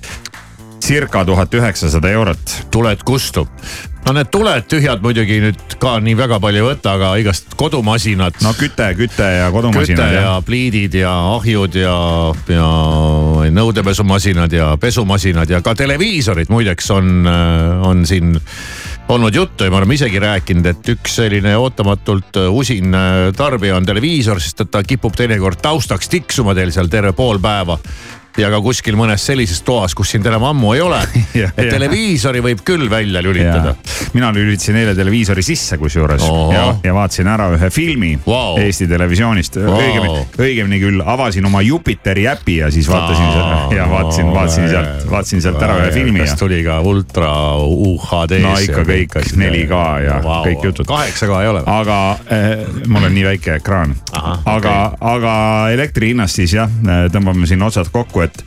circa 0.84 1.26
tuhat 1.26 1.54
üheksasada 1.54 2.12
eurot. 2.12 2.68
tuled 2.72 3.04
kustub. 3.06 3.48
no 4.06 4.12
need 4.18 4.28
tuled 4.32 4.66
tühjad 4.68 5.00
muidugi 5.00 5.38
nüüd 5.40 5.76
ka 5.80 5.94
nii 6.04 6.16
väga 6.20 6.40
palju 6.44 6.60
ei 6.60 6.66
võta, 6.66 6.96
aga 6.98 7.12
igast 7.22 7.54
kodumasinad. 7.60 8.42
no 8.44 8.52
küte, 8.58 8.90
küte 9.00 9.30
ja 9.38 9.48
küte 9.48 9.54
kodumasinad 9.56 10.12
ja 10.12 10.24
jah. 10.26 10.40
pliidid 10.44 10.98
ja 11.00 11.14
ahjud 11.38 11.78
ja, 11.80 11.98
ja 12.52 12.72
nõudepesumasinad 13.56 14.56
ja 14.58 14.74
pesumasinad 14.80 15.50
ja 15.50 15.62
ka 15.64 15.76
televiisorid 15.80 16.52
muideks 16.52 16.92
on, 16.92 17.30
on 17.88 18.04
siin 18.10 18.36
olnud 19.14 19.36
juttu 19.36 19.64
ja 19.64 19.72
me 19.72 19.80
oleme 19.80 19.96
isegi 19.96 20.20
rääkinud, 20.20 20.68
et 20.68 20.90
üks 20.96 21.16
selline 21.22 21.56
ootamatult 21.60 22.42
usin 22.50 22.96
tarbija 23.38 23.78
on 23.78 23.88
televiisor, 23.88 24.42
sest 24.44 24.66
et 24.66 24.72
ta 24.74 24.84
kipub 24.84 25.16
teinekord 25.16 25.64
taustaks 25.64 26.12
tiksuma 26.12 26.56
teil 26.58 26.76
seal 26.76 26.92
terve 26.92 27.16
pool 27.16 27.40
päeva 27.44 27.80
ja 28.38 28.50
ka 28.54 28.60
kuskil 28.64 28.98
mõnes 28.98 29.24
sellises 29.26 29.62
toas, 29.66 29.94
kus 29.98 30.14
sind 30.16 30.26
enam 30.30 30.44
ammu 30.50 30.74
ei 30.74 30.82
ole. 30.84 31.00
Et 31.44 31.70
televiisori 31.70 32.42
võib 32.44 32.64
küll 32.66 32.90
välja 32.90 33.22
lülitada. 33.24 33.76
mina 34.14 34.32
lülitasin 34.34 34.78
eile 34.82 34.96
televiisori 34.96 35.44
sisse 35.44 35.78
kusjuures 35.82 36.24
ja, 36.54 36.66
ja 36.84 36.94
vaatasin 36.94 37.28
ära 37.28 37.50
ühe 37.56 37.70
filmi 37.74 38.14
Vau. 38.26 38.58
Eesti 38.62 38.88
Televisioonist 38.88 39.58
Vau. 39.62 39.78
õigemini, 39.80 40.24
õigemini 40.38 40.80
küll 40.82 41.04
avasin 41.06 41.46
oma 41.46 41.62
Jupiteri 41.66 42.28
äpi 42.30 42.58
ja 42.62 42.72
siis 42.74 42.90
vaatasin 42.90 43.30
seda 43.34 43.60
ja 43.78 43.88
vaatasin, 43.90 44.30
vaatasin 44.34 44.70
sealt, 44.70 45.08
vaatasin 45.10 45.44
sealt 45.46 45.62
ära 45.66 45.80
ühe 45.82 45.92
filmi 45.96 46.24
kas 46.24 46.38
tuli 46.40 46.62
ka 46.66 46.80
ultra 46.86 47.32
UHD-s? 47.64 48.44
No 48.44 48.56
ikka 48.62 48.86
kõik, 48.88 49.18
4K 49.34 49.82
ja 50.06 50.20
kõik 50.24 50.68
jutud. 50.70 50.88
kaheksa 50.90 51.30
K 51.30 51.42
ei 51.44 51.52
ole 51.52 51.64
või? 51.64 51.74
aga 51.74 52.00
eh, 52.34 52.66
mul 52.88 53.10
on 53.10 53.18
nii 53.18 53.26
väike 53.32 53.58
ekraan, 53.60 53.96
aga 54.50 54.76
aga 55.14 55.36
elektri 55.74 56.14
hinnast 56.14 56.40
siis 56.40 56.56
jah, 56.58 56.72
tõmbame 57.14 57.48
siin 57.50 57.62
otsad 57.66 57.90
kokku, 57.94 58.23
et 58.28 58.44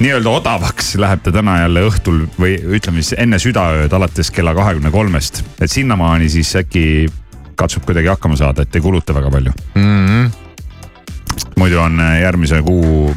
nii-öelda 0.00 0.32
odavaks 0.40 0.94
läheb 1.00 1.22
ta 1.24 1.32
täna 1.32 1.60
jälle 1.62 1.84
õhtul 1.88 2.24
või 2.40 2.56
ütleme 2.78 3.02
siis 3.02 3.18
enne 3.22 3.38
südaööd 3.42 3.92
alates 3.96 4.30
kella 4.30 4.54
kahekümne 4.56 4.90
kolmest, 4.94 5.42
et 5.60 5.72
sinnamaani 5.72 6.28
siis 6.32 6.52
äkki 6.60 7.06
katsub 7.56 7.86
kuidagi 7.88 8.12
hakkama 8.12 8.36
saada, 8.36 8.66
et 8.66 8.76
ei 8.76 8.84
kuluta 8.84 9.14
väga 9.16 9.30
palju 9.30 9.54
mm. 9.74 10.06
-hmm. 10.06 10.30
muidu 11.56 11.80
on 11.80 12.00
eh, 12.00 12.20
järgmise 12.22 12.62
kuu 12.62 13.14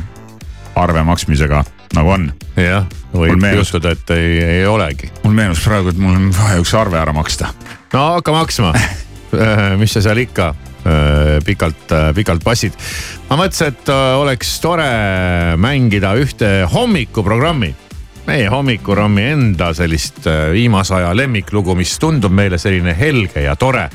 arve 0.76 1.04
maksmisega 1.04 1.64
nagu 1.96 2.14
on. 2.14 2.30
jah, 2.56 2.88
võib 3.14 3.44
juhtuda, 3.56 3.94
et 3.96 4.16
ei, 4.16 4.40
ei 4.44 4.66
olegi. 4.68 5.12
mul 5.24 5.34
meenus 5.34 5.64
praegu, 5.66 5.90
et 5.92 5.98
mul 5.98 6.16
on 6.16 6.32
vaja 6.36 6.60
üks 6.62 6.74
arve 6.78 7.00
ära 7.02 7.14
maksta. 7.14 7.54
no 7.94 8.06
hakka 8.16 8.32
maksma. 8.36 8.74
mis 9.82 9.94
sa 9.94 10.02
seal 10.02 10.18
ikka 10.26 10.54
pikalt, 11.46 11.92
pikalt 12.16 12.44
passid. 12.44 12.74
ma 13.30 13.36
mõtlesin, 13.42 13.74
et 13.74 13.92
äh, 13.92 14.16
oleks 14.22 14.56
tore 14.64 14.90
mängida 15.60 16.16
ühte 16.18 16.52
hommikuprogrammi 16.72 17.74
meie 18.30 18.50
hommikurammi 18.52 19.24
enda 19.34 19.72
sellist 19.74 20.28
äh, 20.28 20.52
viimase 20.54 20.96
aja 21.00 21.14
lemmiklugu, 21.18 21.76
mis 21.78 21.96
tundub 22.02 22.34
meile 22.36 22.60
selline 22.62 22.94
helge 22.98 23.44
ja 23.46 23.56
tore. 23.60 23.90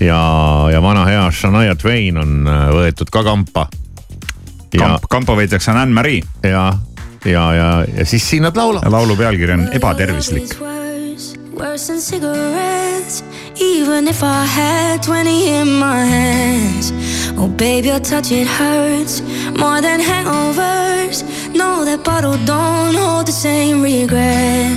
ja, 0.00 0.20
ja 0.72 0.82
vana 0.82 1.04
hea 1.04 1.26
Shania 1.30 1.76
Twain 1.76 2.18
on 2.18 2.48
äh, 2.48 2.66
võetud 2.74 3.12
ka 3.12 3.24
kampa. 3.26 3.66
ja 4.72 4.80
Kamp, 4.80 5.08
kampa 5.10 5.36
võidakse 5.36 5.72
on 5.74 5.82
Anne-Marie 5.82 6.22
ja, 6.42 6.70
ja, 7.24 7.44
ja, 7.54 7.70
ja 7.84 8.06
siis 8.06 8.28
siin 8.30 8.46
nad 8.48 8.56
laulavad. 8.56 8.86
ja 8.88 8.96
laulu 8.96 9.16
pealkiri 9.16 9.58
on 9.58 9.68
Ebatervislik. 9.76 10.56
Worse, 11.60 11.88
than 11.88 12.00
cigarettes. 12.00 13.22
Even 13.60 14.08
if 14.08 14.22
I 14.22 14.46
had 14.46 15.02
20 15.02 15.48
in 15.48 15.68
my 15.68 16.06
hands. 16.06 16.90
Oh, 17.36 17.48
baby, 17.48 17.88
your 17.88 18.00
touch, 18.00 18.32
it 18.32 18.46
hurts 18.46 19.20
more 19.60 19.82
than 19.82 20.00
hangovers. 20.00 21.22
No, 21.54 21.84
that 21.84 22.02
bottle 22.02 22.38
don't 22.46 22.94
hold 22.94 23.26
the 23.26 23.32
same 23.32 23.82
regret. 23.82 24.72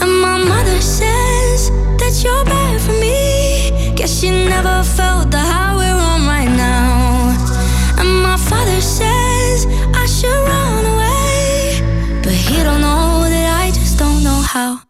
And 0.00 0.12
my 0.22 0.38
mother 0.38 0.80
says 0.80 1.68
that 2.00 2.18
you're 2.24 2.46
bad 2.46 2.80
for 2.80 2.92
me. 2.92 3.94
Guess 3.94 4.20
she 4.20 4.30
never 4.30 4.82
felt 4.82 5.30
the 5.30 5.38
high 5.52 5.76
we're 5.76 6.00
on 6.12 6.26
right 6.26 6.48
now. 6.48 7.36
And 8.00 8.22
my 8.22 8.38
father 8.38 8.80
says 8.80 9.66
I 9.92 10.06
should 10.06 10.40
run 10.48 10.84
away. 10.94 12.22
But 12.22 12.32
he 12.32 12.56
don't 12.62 12.80
know 12.80 13.28
that 13.28 13.64
I 13.64 13.70
just 13.70 13.98
don't 13.98 14.24
know 14.24 14.40
how. 14.40 14.89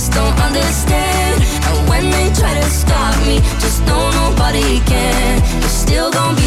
Just 0.00 0.12
don't 0.12 0.40
understand. 0.40 1.44
And 1.68 1.88
when 1.90 2.10
they 2.10 2.32
try 2.32 2.54
to 2.58 2.70
stop 2.70 3.14
me, 3.26 3.36
just 3.60 3.84
know 3.84 4.02
nobody 4.22 4.80
can. 4.88 5.42
You're 5.60 5.76
still 5.84 6.10
gonna 6.10 6.39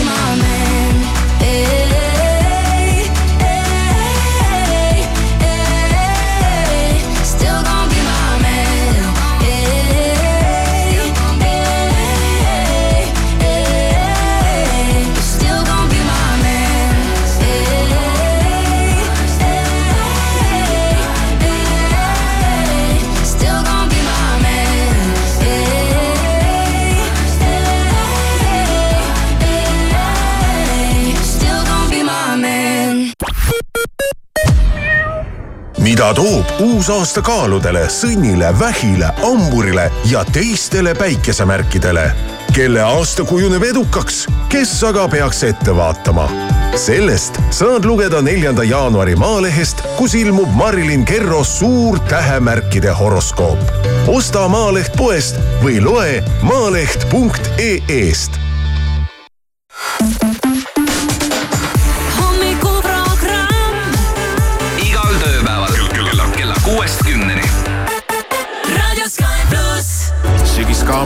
mida 35.93 36.07
toob 36.17 36.45
uus 36.65 36.87
aasta 36.89 37.21
kaaludele, 37.21 37.83
sõnnile, 37.91 38.47
vähile, 38.59 39.11
hamburile 39.21 39.91
ja 40.09 40.23
teistele 40.25 40.95
päikesemärkidele? 40.97 42.11
kelle 42.53 42.81
aasta 42.81 43.23
kujuneb 43.23 43.63
edukaks, 43.63 44.25
kes 44.49 44.71
aga 44.89 45.05
peaks 45.07 45.43
ette 45.45 45.75
vaatama? 45.75 46.25
sellest 46.81 47.37
saad 47.53 47.85
lugeda 47.85 48.21
neljanda 48.25 48.65
jaanuari 48.65 49.15
Maalehest, 49.15 49.85
kus 49.97 50.15
ilmub 50.17 50.49
Marilyn 50.57 51.05
Kerro 51.05 51.43
suur 51.43 51.99
tähemärkide 52.09 52.89
horoskoop. 52.89 53.59
osta 54.07 54.47
Maaleht 54.49 54.97
poest 54.97 55.37
või 55.61 55.77
loe 55.83 56.23
maaleht.ee-st 56.41 58.41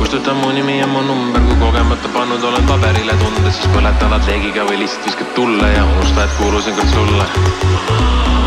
kustuta 0.00 0.34
mu 0.34 0.48
nimi 0.50 0.78
ja 0.78 0.86
mu 0.86 1.02
number, 1.04 1.42
kui 1.44 1.56
kogemata 1.60 2.08
pannud 2.14 2.42
olen 2.42 2.64
paberile 2.64 3.12
tunded, 3.20 3.50
siis 3.52 3.68
põleta 3.74 4.06
lateegiga 4.08 4.62
või 4.64 4.78
lihtsalt 4.80 5.04
viskad 5.10 5.34
tulle 5.36 5.66
ja 5.74 5.82
unusta, 5.84 6.24
et 6.24 6.32
kuulusin 6.38 6.72
kord 6.78 6.88
sulle 6.94 7.26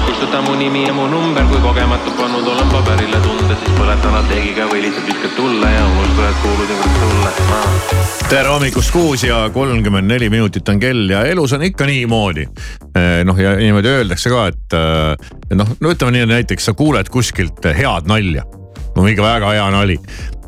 kustuta 0.08 0.42
mu 0.48 0.56
nimi 0.58 0.82
ja 0.88 0.96
mu 0.98 1.06
number, 1.12 1.46
kui 1.52 1.62
kogemata 1.62 2.16
pannud 2.18 2.50
olen 2.56 2.72
paberile 2.74 3.20
tunded, 3.22 3.54
siis 3.62 3.76
põletan 3.78 4.18
lateegiga 4.18 4.66
või 4.72 4.82
lihtsalt 4.88 5.12
viskad 5.12 5.36
tulle 5.38 5.70
ja 5.76 5.84
unusta, 5.92 6.32
et 6.32 6.42
kuulusin 6.48 6.82
kord 6.82 6.98
sulle 7.04 7.36
ma.. 7.52 7.62
tere 8.34 8.54
hommikust 8.56 8.96
kuus 8.98 9.28
ja 9.30 9.44
kolmkümmend 9.54 10.10
neli 10.10 10.32
minutit 10.34 10.74
on 10.74 10.82
kell 10.82 11.06
ja 11.14 11.22
elus 11.36 11.54
on 11.54 11.70
ikka 11.70 11.86
niimoodi. 11.86 12.48
noh, 13.30 13.46
ja 13.46 13.54
niimoodi 13.62 13.94
öeldakse 13.94 14.34
ka, 14.34 14.50
et 14.50 14.80
eh, 14.82 15.32
noh, 15.62 15.78
no 15.78 15.94
ütleme 15.94 16.18
nii, 16.18 16.26
näiteks 16.34 16.72
sa 16.72 16.74
kuuled 16.74 17.14
kuskilt 17.14 17.62
head 17.78 18.10
nalja 18.10 18.50
no 18.96 19.06
mingi 19.06 19.22
väga 19.22 19.54
hea 19.54 19.70
nali 19.74 19.98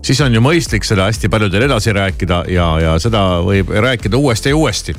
siis 0.02 0.22
on 0.22 0.34
ju 0.34 0.42
mõistlik 0.44 0.86
seda 0.88 1.10
hästi 1.10 1.30
paljudel 1.32 1.68
edasi 1.68 1.94
rääkida 1.96 2.44
ja, 2.52 2.68
ja 2.82 2.96
seda 3.02 3.42
võib 3.46 3.70
rääkida 3.70 4.18
uuesti 4.18 4.50
ja 4.50 4.58
uuesti. 4.58 4.96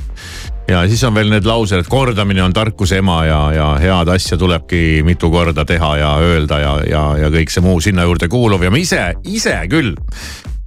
ja 0.67 0.87
siis 0.87 1.03
on 1.03 1.15
veel 1.15 1.29
need 1.31 1.45
laused, 1.45 1.79
et 1.79 1.87
kordamine 1.87 2.43
on 2.43 2.53
tarkuse 2.53 2.97
ema 2.97 3.25
ja, 3.25 3.39
ja 3.55 3.67
head 3.81 4.11
asja 4.13 4.37
tulebki 4.37 5.01
mitu 5.03 5.31
korda 5.31 5.65
teha 5.65 5.97
ja 5.97 6.11
öelda 6.17 6.59
ja, 6.59 6.75
ja, 6.89 7.03
ja 7.23 7.31
kõik 7.33 7.53
see 7.53 7.63
muu 7.63 7.81
sinna 7.81 8.03
juurde 8.03 8.27
kuuluv 8.27 8.63
ja 8.63 8.71
me 8.71 8.83
ise, 8.83 9.13
ise 9.23 9.57
küll 9.71 9.95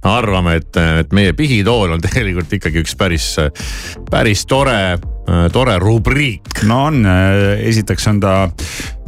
arvame, 0.01 0.55
et, 0.57 0.77
et 0.77 1.11
meie 1.13 1.33
pihitool 1.37 1.93
on 1.93 2.01
tegelikult 2.01 2.53
ikkagi 2.57 2.81
üks 2.81 2.95
päris, 2.97 3.35
päris 4.09 4.47
tore, 4.49 4.97
tore 5.53 5.77
rubriik. 5.79 6.63
no 6.65 6.85
on, 6.87 7.05
esiteks 7.61 8.07
on 8.09 8.23
ta 8.23 8.33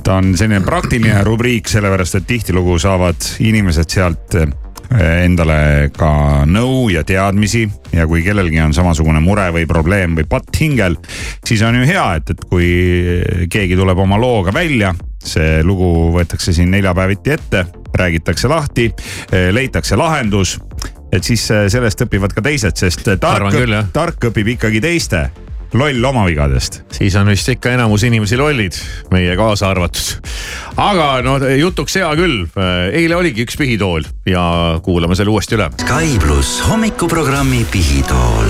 ta 0.04 0.20
on 0.20 0.34
selline 0.38 0.60
praktiline 0.66 1.24
rubriik, 1.24 1.70
sellepärast 1.72 2.20
et 2.20 2.28
tihtilugu 2.28 2.76
saavad 2.80 3.24
inimesed 3.40 3.90
sealt 3.90 4.36
endale 5.00 5.90
ka 5.96 6.44
nõu 6.50 6.90
ja 6.94 7.04
teadmisi 7.08 7.64
ja 7.94 8.08
kui 8.10 8.24
kellelgi 8.26 8.62
on 8.64 8.76
samasugune 8.76 9.22
mure 9.24 9.50
või 9.56 9.68
probleem 9.70 10.18
või 10.18 10.28
patt 10.30 10.60
hingel, 10.60 10.98
siis 11.46 11.64
on 11.66 11.80
ju 11.80 11.88
hea, 11.90 12.06
et, 12.20 12.34
et 12.36 12.46
kui 12.50 12.68
keegi 13.52 13.78
tuleb 13.80 14.04
oma 14.06 14.20
looga 14.22 14.54
välja, 14.56 14.94
see 15.24 15.62
lugu 15.64 16.12
võetakse 16.16 16.54
siin 16.54 16.72
neljapäeviti 16.74 17.34
ette, 17.38 17.66
räägitakse 17.94 18.50
lahti, 18.52 18.90
leitakse 19.54 19.96
lahendus 20.00 20.58
et 21.14 21.24
siis 21.24 21.46
eh, 21.54 21.68
sellest 21.72 22.06
õpivad 22.08 22.34
ka 22.34 22.44
teised, 22.46 22.78
sest 22.80 23.08
tark, 23.22 23.54
tark 23.94 24.30
õpib 24.32 24.56
ikkagi 24.56 24.82
teiste 24.84 25.28
loll 25.74 26.06
oma 26.06 26.26
vigadest. 26.28 26.82
siis 26.94 27.16
on 27.20 27.30
vist 27.32 27.50
ikka 27.50 27.74
enamus 27.74 28.04
inimesi 28.06 28.38
lollid, 28.38 28.78
meie 29.12 29.36
kaasa 29.40 29.72
arvatud. 29.74 30.30
aga 30.78 31.10
no 31.26 31.38
jutuks 31.58 31.98
hea 32.00 32.10
küll, 32.20 32.46
eile 32.94 33.18
oligi 33.18 33.46
üks 33.48 33.58
pihitool 33.60 34.08
ja 34.30 34.80
kuulame 34.86 35.18
selle 35.18 35.34
uuesti 35.34 35.58
üle. 35.58 35.70
Sky 35.82 36.18
pluss 36.22 36.62
hommikuprogrammi 36.70 37.66
Pihitool. 37.72 38.50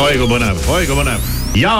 oi 0.00 0.12
kui 0.18 0.28
põnev, 0.28 0.60
oi 0.68 0.84
kui 0.88 0.96
põnev 0.96 1.32
ja 1.58 1.74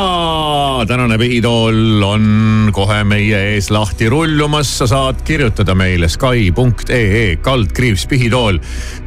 tänane 0.88 1.18
pihitool 1.18 2.02
on 2.06 2.26
kohe 2.72 3.00
meie 3.08 3.40
ees 3.54 3.70
lahti 3.74 4.08
rullumas, 4.12 4.70
sa 4.78 4.86
saad 4.90 5.24
kirjutada 5.26 5.74
meile 5.74 6.08
Sky.ee 6.08 7.24
kaldkriips 7.42 8.06
pihitool 8.10 8.60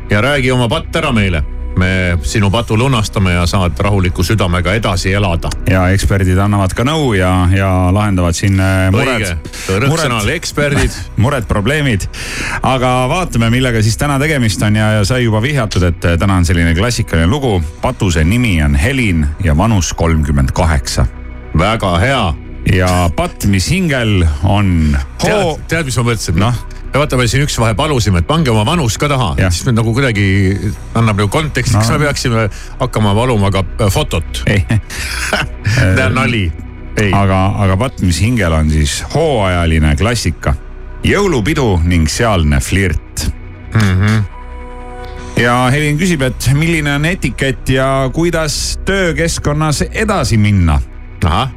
ja 0.09 0.21
räägi 0.21 0.51
oma 0.51 0.67
patt 0.71 0.95
ära 0.99 1.13
meile 1.15 1.43
me 1.77 2.17
sinu 2.23 2.49
patu 2.51 2.77
lunastame 2.77 3.33
ja 3.33 3.45
saad 3.47 3.79
rahuliku 3.79 4.23
südamega 4.23 4.73
edasi 4.73 5.13
elada. 5.13 5.49
ja 5.69 5.87
eksperdid 5.93 6.37
annavad 6.37 6.73
ka 6.75 6.83
nõu 6.87 7.13
ja, 7.17 7.31
ja 7.53 7.69
lahendavad 7.93 8.35
siin 8.37 8.59
äh, 8.59 8.87
mured. 8.91 9.27
rõõmsõnal 9.67 10.29
eksperdid. 10.35 10.95
mured, 11.23 11.47
probleemid. 11.49 12.07
aga 12.61 12.93
vaatame, 13.09 13.49
millega 13.53 13.81
siis 13.85 13.97
täna 13.97 14.19
tegemist 14.19 14.61
on 14.63 14.75
ja, 14.75 14.91
ja 14.99 15.05
sai 15.05 15.23
juba 15.23 15.41
vihjatud, 15.43 15.87
et 15.89 16.05
äh, 16.05 16.17
täna 16.19 16.39
on 16.41 16.45
selline 16.45 16.75
klassikaline 16.77 17.27
lugu. 17.27 17.61
patuse 17.81 18.23
nimi 18.23 18.57
on 18.63 18.75
Helin 18.75 19.27
ja 19.43 19.57
vanus 19.57 19.93
kolmkümmend 19.93 20.51
kaheksa. 20.53 21.05
väga 21.57 21.97
hea. 21.99 22.23
ja 22.73 23.09
patt, 23.15 23.45
mis 23.45 23.69
hingel 23.71 24.25
on. 24.43 24.97
tead, 25.21 25.63
tead, 25.67 25.85
mis 25.85 25.97
ma 25.97 26.09
mõtlesin? 26.11 26.41
noh 26.41 26.65
ja 26.93 26.99
vaata, 26.99 27.17
me 27.19 27.27
siin 27.27 27.43
üks-vahe 27.45 27.75
palusime, 27.77 28.21
et 28.23 28.27
pange 28.27 28.51
oma 28.51 28.65
vanus 28.67 28.97
ka 29.01 29.09
taha, 29.11 29.33
siis 29.47 29.65
me 29.67 29.75
nagu 29.77 29.93
kuidagi 29.95 30.27
annab 30.97 31.19
nagu 31.19 31.31
konteksti 31.33 31.75
no., 31.75 31.81
kas 31.83 31.91
me 31.93 31.99
peaksime 32.05 32.45
hakkama 32.79 33.15
paluma 33.17 33.51
ka 33.53 33.65
äh, 33.65 33.91
fotot? 33.93 34.43
nali. 36.19 36.47
aga, 37.11 37.41
aga 37.65 37.77
vaat, 37.79 38.01
mis 38.05 38.21
hingel 38.23 38.55
on 38.57 38.71
siis 38.73 39.01
hooajaline 39.13 39.93
klassika, 39.99 40.55
jõulupidu 41.05 41.75
ning 41.85 42.09
sealne 42.11 42.61
flirt 42.63 43.29
mm. 43.73 43.93
-hmm 43.93 44.25
ja 45.37 45.67
Helin 45.69 45.99
küsib, 45.99 46.23
et 46.25 46.47
milline 46.57 46.95
on 46.97 47.05
etikett 47.05 47.69
ja 47.69 48.09
kuidas 48.13 48.79
töökeskkonnas 48.85 49.83
edasi 49.91 50.37
minna 50.41 50.79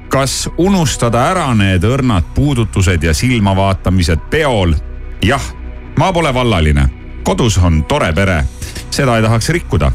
kas 0.09 0.49
unustada 0.59 1.22
ära 1.31 1.47
need 1.55 1.85
õrnad 1.85 2.33
puudutused 2.35 3.03
ja 3.05 3.14
silmavaatamised 3.14 4.28
peol 4.31 4.74
jah, 5.22 5.42
ma 5.98 6.12
pole 6.12 6.34
vallaline, 6.34 6.88
kodus 7.22 7.58
on 7.58 7.84
tore 7.84 8.12
pere, 8.12 8.44
seda 8.90 9.16
ei 9.16 9.22
tahaks 9.22 9.48
rikkuda. 9.48 9.92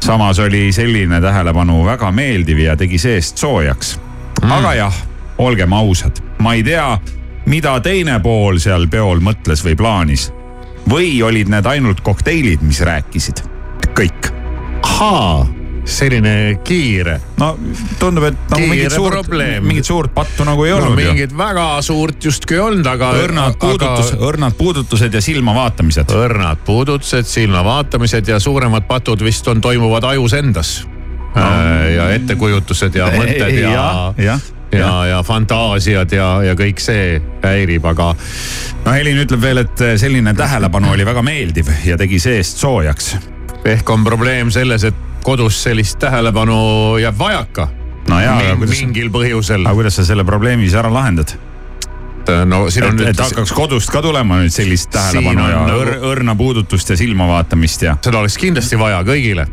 samas 0.00 0.38
oli 0.38 0.72
selline 0.72 1.20
tähelepanu 1.20 1.84
väga 1.84 2.10
meeldiv 2.12 2.58
ja 2.58 2.76
tegi 2.76 2.98
seest 2.98 3.38
soojaks 3.38 4.00
mm.. 4.42 4.52
aga 4.52 4.74
jah, 4.74 4.94
olgem 5.38 5.72
ausad, 5.72 6.22
ma 6.38 6.54
ei 6.54 6.62
tea, 6.62 6.98
mida 7.46 7.80
teine 7.80 8.20
pool 8.20 8.58
seal 8.58 8.88
peol 8.88 9.20
mõtles 9.20 9.64
või 9.64 9.76
plaanis. 9.76 10.32
või 10.88 11.22
olid 11.22 11.48
need 11.48 11.66
ainult 11.66 12.00
kokteilid, 12.00 12.62
mis 12.62 12.80
rääkisid? 12.80 13.42
kõik. 13.94 14.32
ahaa 14.82 15.59
selline 15.90 16.34
kiire. 16.64 17.16
no 17.40 17.50
tundub, 17.98 18.28
et 18.30 18.38
nagu 18.52 18.68
mingit 18.70 18.94
suurt, 18.94 19.32
mingit 19.64 19.88
suurt 19.88 20.14
pattu 20.14 20.46
nagu 20.48 20.64
ei 20.66 20.74
olnud 20.76 20.94
no,. 20.94 21.00
mingit 21.00 21.34
väga 21.36 21.66
suurt 21.86 22.24
justkui 22.24 22.58
ei 22.58 22.64
olnud, 22.64 22.86
aga. 22.86 23.10
õrnad 23.24 23.58
puudutus 23.60 24.14
aga..., 24.14 24.22
õrnad 24.30 24.56
puudutused 24.58 25.18
ja 25.18 25.24
silmavaatamised. 25.24 26.14
õrnad 26.20 26.62
puudutused, 26.66 27.28
silmavaatamised 27.30 28.32
ja 28.32 28.40
suuremad 28.42 28.88
patud 28.88 29.22
vist 29.24 29.48
on, 29.50 29.60
toimuvad 29.60 30.06
ajus 30.14 30.38
endas 30.38 30.72
no.. 31.34 31.50
ja 31.96 32.08
ettekujutused 32.16 32.96
ja 32.96 33.10
mõtted 33.14 33.60
ja, 33.60 33.74
ja, 33.74 33.90
ja 34.30 34.40
ja, 34.72 35.06
ja 35.06 35.22
fantaasiad 35.26 36.12
ja, 36.14 36.28
ja 36.46 36.54
kõik 36.58 36.78
see 36.82 37.18
häirib, 37.42 37.84
aga. 37.90 38.12
no 38.84 38.94
Helin 38.94 39.18
ütleb 39.24 39.42
veel, 39.42 39.64
et 39.64 39.84
selline 39.98 40.34
tähelepanu 40.38 40.92
oli 40.94 41.06
väga 41.06 41.24
meeldiv 41.26 41.70
ja 41.84 41.98
tegi 41.98 42.20
seest 42.22 42.62
soojaks. 42.62 43.16
ehk 43.64 43.90
on 43.90 44.04
probleem 44.04 44.50
selles, 44.50 44.84
et 44.84 45.09
kodus 45.24 45.62
sellist 45.62 45.98
tähelepanu 46.02 46.98
jääb 47.02 47.18
vajaka. 47.18 47.68
no 48.08 48.20
jaa, 48.20 48.38
aga 48.38 48.56
kuidas. 48.56 48.80
mingil 48.80 49.12
põhjusel. 49.14 49.64
aga 49.66 49.76
kuidas 49.78 50.00
sa 50.00 50.04
selle 50.04 50.24
probleemi 50.24 50.68
siis 50.68 50.78
ära 50.80 50.92
lahendad? 50.92 51.36
no 52.46 52.66
siin 52.70 52.84
on 52.84 52.94
et, 52.94 53.00
nüüd. 53.00 53.08
et 53.10 53.20
hakkaks 53.20 53.52
kodust 53.56 53.90
ka 53.92 54.02
tulema 54.04 54.40
nüüd 54.42 54.54
sellist 54.54 54.90
tähelepanu 54.94 55.48
ja 55.50 55.62
õr, 55.74 55.94
õrna 56.12 56.36
puudutust 56.38 56.92
ja 56.92 56.98
silmavaatamist 56.98 57.86
ja. 57.88 57.96
seda 58.04 58.20
oleks 58.20 58.38
kindlasti 58.40 58.78
vaja 58.78 59.00
kõigile 59.06 59.46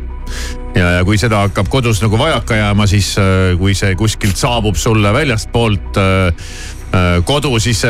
ja, 0.76 0.90
ja 0.98 1.06
kui 1.06 1.18
seda 1.20 1.42
hakkab 1.46 1.70
kodus 1.72 2.02
nagu 2.04 2.20
vajaka 2.20 2.60
jääma, 2.60 2.86
siis 2.90 3.14
äh, 3.20 3.56
kui 3.58 3.74
see 3.78 3.96
kuskilt 3.98 4.38
saabub 4.38 4.78
sulle 4.78 5.12
väljastpoolt 5.16 6.00
äh, 6.00 6.46
äh, 6.92 7.10
kodu, 7.26 7.56
siis 7.62 7.82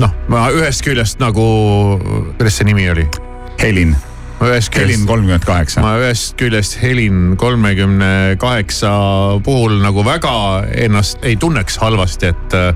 noh, 0.00 0.14
ma 0.32 0.46
ühest 0.54 0.84
küljest 0.86 1.20
nagu, 1.22 1.44
kuidas 2.38 2.60
see 2.60 2.70
nimi 2.70 2.88
oli? 2.92 3.08
Helin 3.62 3.96
ühest 4.48 4.72
küljest. 4.72 4.92
Helin 4.92 5.06
kolmkümmend 5.06 5.44
kaheksa. 5.46 5.82
ma 5.84 5.94
ühest 6.00 6.34
küljest 6.40 6.78
Helin 6.82 7.36
kolmekümne 7.36 8.36
kaheksa 8.40 8.92
puhul 9.44 9.78
nagu 9.82 10.04
väga 10.04 10.34
ennast 10.84 11.22
ei 11.22 11.36
tunneks 11.36 11.78
halvasti, 11.82 12.32
et 12.32 12.56
äh, 12.58 12.74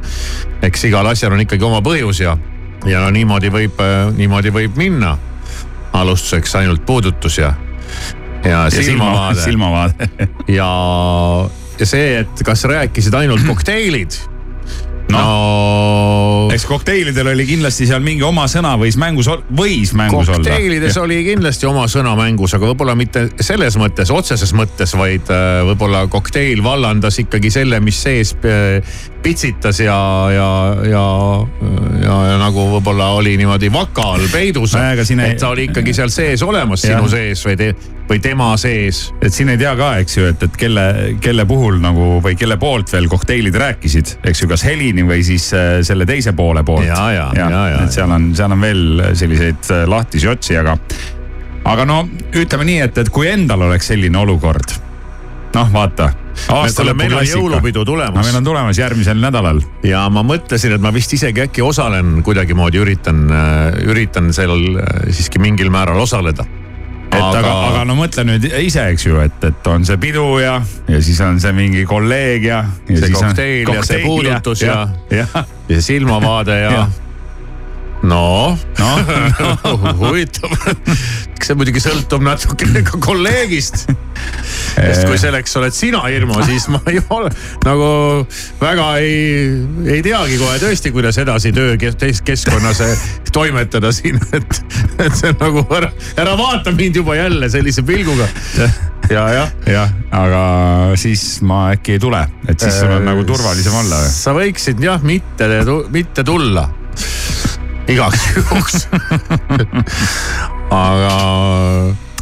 eks 0.66 0.86
igal 0.90 1.06
asjal 1.06 1.36
on 1.36 1.42
ikkagi 1.44 1.66
oma 1.66 1.82
põhjus 1.84 2.22
ja, 2.22 2.36
ja 2.86 3.06
niimoodi 3.10 3.52
võib, 3.52 3.80
äh, 3.82 4.12
niimoodi 4.16 4.52
võib 4.54 4.76
minna. 4.76 5.16
alustuseks 5.96 6.54
ainult 6.58 6.82
puudutus 6.86 7.38
ja, 7.38 7.54
ja, 8.44 8.66
ja 8.66 8.70
silmavaade. 8.70 9.40
silmavaade 9.40 10.08
ja, 10.58 10.70
ja 11.80 11.86
see, 11.86 12.18
et 12.20 12.42
kas 12.44 12.64
rääkisid 12.68 13.14
ainult 13.14 13.46
kokteilid 13.48 14.18
no, 15.12 15.18
no 15.18 16.52
eks 16.56 16.66
kokteilidel 16.66 17.28
oli 17.32 17.46
kindlasti 17.46 17.86
seal 17.88 18.02
mingi 18.04 18.24
oma 18.26 18.46
sõna 18.50 18.74
võis 18.80 18.96
mängus, 19.00 19.28
võis 19.56 19.92
mängus 19.96 20.30
olla. 20.30 20.38
kokteilides 20.40 20.96
oli 21.00 21.18
kindlasti 21.26 21.68
oma 21.68 21.84
sõna 21.90 22.14
mängus, 22.18 22.54
aga 22.56 22.70
võib-olla 22.70 22.96
mitte 22.98 23.26
selles 23.44 23.76
mõttes, 23.80 24.12
otseses 24.14 24.54
mõttes, 24.56 24.94
vaid 24.96 25.28
äh, 25.32 25.60
võib-olla 25.68 26.06
kokteil 26.12 26.62
vallandas 26.64 27.20
ikkagi 27.22 27.52
selle, 27.52 27.80
mis 27.84 28.00
sees 28.02 28.32
äh, 28.46 28.96
pitsitas 29.22 29.82
ja, 29.82 29.98
ja, 30.32 30.48
ja, 30.86 31.04
ja, 32.04 32.16
ja 32.30 32.38
nagu 32.40 32.68
võib-olla 32.76 33.12
oli 33.18 33.36
niimoodi 33.40 33.72
vaka 33.74 34.12
all 34.16 34.30
peidus. 34.32 34.76
et 34.76 35.38
ta 35.40 35.52
oli 35.52 35.68
ikkagi 35.70 35.96
seal 35.96 36.12
sees 36.14 36.44
olemas 36.46 36.86
sinu 36.86 37.10
sees 37.10 37.44
või 37.46 37.58
te, 37.60 37.72
või 38.08 38.20
tema 38.22 38.52
sees. 38.60 39.10
et 39.20 39.34
siin 39.34 39.50
ei 39.52 39.58
tea 39.58 39.74
ka, 39.78 39.90
eks 40.02 40.18
ju, 40.18 40.26
et, 40.30 40.42
et 40.46 40.58
kelle, 40.60 40.86
kelle 41.22 41.46
puhul 41.48 41.80
nagu 41.82 42.16
või 42.24 42.36
kelle 42.38 42.58
poolt 42.60 42.92
veel 42.94 43.08
kokteilid 43.10 43.54
rääkisid, 43.58 44.16
eks 44.26 44.42
ju, 44.42 44.50
kas 44.50 44.64
Helini 44.66 45.04
või 45.06 45.24
siis 45.26 45.48
äh, 45.56 45.80
selle 45.86 46.06
teise 46.08 46.34
poole 46.36 46.64
poolt. 46.66 46.86
ja, 46.86 47.02
ja, 47.14 47.28
ja, 47.36 47.50
ja, 47.50 47.62
ja. 47.74 47.84
et 47.84 47.94
seal 47.94 48.12
on, 48.12 48.30
seal 48.38 48.54
on 48.54 48.62
veel 48.62 48.84
selliseid 49.18 49.72
äh, 49.74 49.86
lahtisi 49.90 50.30
otsi, 50.30 50.58
aga, 50.58 50.76
aga 51.66 51.88
no 51.88 52.04
ütleme 52.34 52.68
nii, 52.68 52.84
et, 52.86 53.02
et 53.02 53.10
kui 53.10 53.30
endal 53.30 53.66
oleks 53.68 53.90
selline 53.92 54.22
olukord, 54.22 54.78
noh, 55.56 55.72
vaata 55.74 56.12
meil 56.92 57.14
on 57.16 57.24
jõulupidu 57.24 57.82
tulemas 57.88 58.20
no,. 58.20 58.26
meil 58.28 58.38
on 58.38 58.44
tulemas 58.44 58.78
järgmisel 58.78 59.18
nädalal. 59.18 59.62
ja 59.86 60.04
ma 60.12 60.22
mõtlesin, 60.26 60.76
et 60.76 60.84
ma 60.84 60.92
vist 60.94 61.16
isegi 61.16 61.42
äkki 61.46 61.64
osalen 61.64 62.20
kuidagimoodi, 62.22 62.84
üritan, 62.84 63.24
äh, 63.32 63.82
üritan 63.88 64.30
seal 64.36 64.54
siiski 65.10 65.42
mingil 65.42 65.74
määral 65.74 65.98
osaleda 66.04 66.46
et 67.06 67.22
aga, 67.22 67.38
aga, 67.38 67.54
aga 67.70 67.84
no 67.88 67.96
mõtle 67.98 68.26
nüüd 68.26 68.46
ise, 68.60 68.88
eks 68.92 69.06
ju, 69.06 69.20
et, 69.22 69.48
et 69.48 69.70
on 69.70 69.86
see 69.88 69.98
pidu 70.02 70.26
ja, 70.42 70.58
ja 70.90 71.00
siis 71.04 71.20
on 71.24 71.40
see 71.42 71.54
mingi 71.56 71.86
kolleeg 71.88 72.46
ja, 72.48 72.62
see 72.90 73.10
kokteil 73.14 73.74
ja 73.76 73.86
see 73.86 74.04
puudutus 74.04 74.64
ja, 74.66 74.84
ja, 75.10 75.24
ja, 75.24 75.44
ja 75.70 75.82
silmavaade 75.82 76.60
ja, 76.60 76.72
ja 76.80 76.86
no, 78.06 78.56
noh, 78.78 79.96
huvitav. 80.00 80.52
eks 81.36 81.50
see 81.50 81.58
muidugi 81.58 81.82
sõltub 81.82 82.24
natukene 82.24 82.82
ka 82.86 83.00
kolleegist. 83.02 83.86
sest 84.76 85.06
kui 85.06 85.18
selleks 85.20 85.56
oled 85.60 85.74
sina, 85.76 86.02
Irmo, 86.12 86.38
siis 86.46 86.68
ma 86.72 86.80
ei 86.90 87.00
ole 87.12 87.30
nagu 87.66 87.90
väga 88.60 88.88
ei, 89.02 89.52
ei 89.96 90.02
teagi 90.06 90.38
kohe 90.40 90.58
tõesti, 90.62 90.92
kuidas 90.94 91.18
edasi 91.22 91.52
töökeskkonnas 91.56 92.82
toimetada 93.36 93.92
siin, 93.94 94.20
et, 94.36 94.60
et 95.02 95.16
see 95.16 95.34
nagu 95.36 95.64
ära, 95.76 95.90
ära 96.16 96.36
vaata 96.38 96.72
mind 96.76 97.02
juba 97.02 97.18
jälle 97.18 97.50
sellise 97.52 97.84
pilguga. 97.86 98.28
ja, 99.10 99.26
jah. 99.34 99.52
jah, 99.70 99.92
aga 100.14 100.42
siis 100.98 101.42
ma 101.46 101.66
äkki 101.74 101.96
ei 101.96 102.02
tule, 102.02 102.22
et 102.48 102.60
siis 102.60 102.80
sul 102.80 102.96
on 102.96 103.06
nagu 103.06 103.26
turvalisem 103.28 103.76
olla 103.82 104.00
või? 104.04 104.10
sa 104.14 104.34
võiksid 104.36 104.82
jah, 104.82 105.04
mitte, 105.06 105.50
mitte 105.94 106.24
tulla. 106.26 106.68
Igaks 107.88 108.26
juhuks. 108.36 108.86
aga 110.70 111.16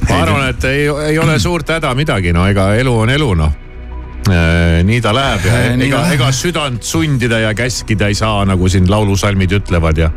ma 0.08 0.16
arvan, 0.20 0.48
et 0.50 0.64
ei, 0.68 0.86
ei 1.10 1.18
ole 1.18 1.38
suurt 1.40 1.74
häda 1.76 1.94
midagi, 1.96 2.32
no 2.36 2.46
ega 2.50 2.72
elu 2.80 2.94
on 3.04 3.12
elu 3.14 3.30
noh. 3.40 3.60
nii 4.84 5.00
ta 5.04 5.12
läheb 5.16 5.46
ja 5.48 5.60
Nii 5.76 5.88
ega, 5.88 6.02
läheb. 6.04 6.18
ega 6.18 6.30
südant 6.32 6.84
sundida 6.84 7.40
ja 7.42 7.54
käskida 7.56 8.08
ei 8.12 8.16
saa, 8.18 8.44
nagu 8.48 8.68
siin 8.72 8.88
laulusalmid 8.90 9.52
ütlevad 9.60 10.00
ja. 10.00 10.10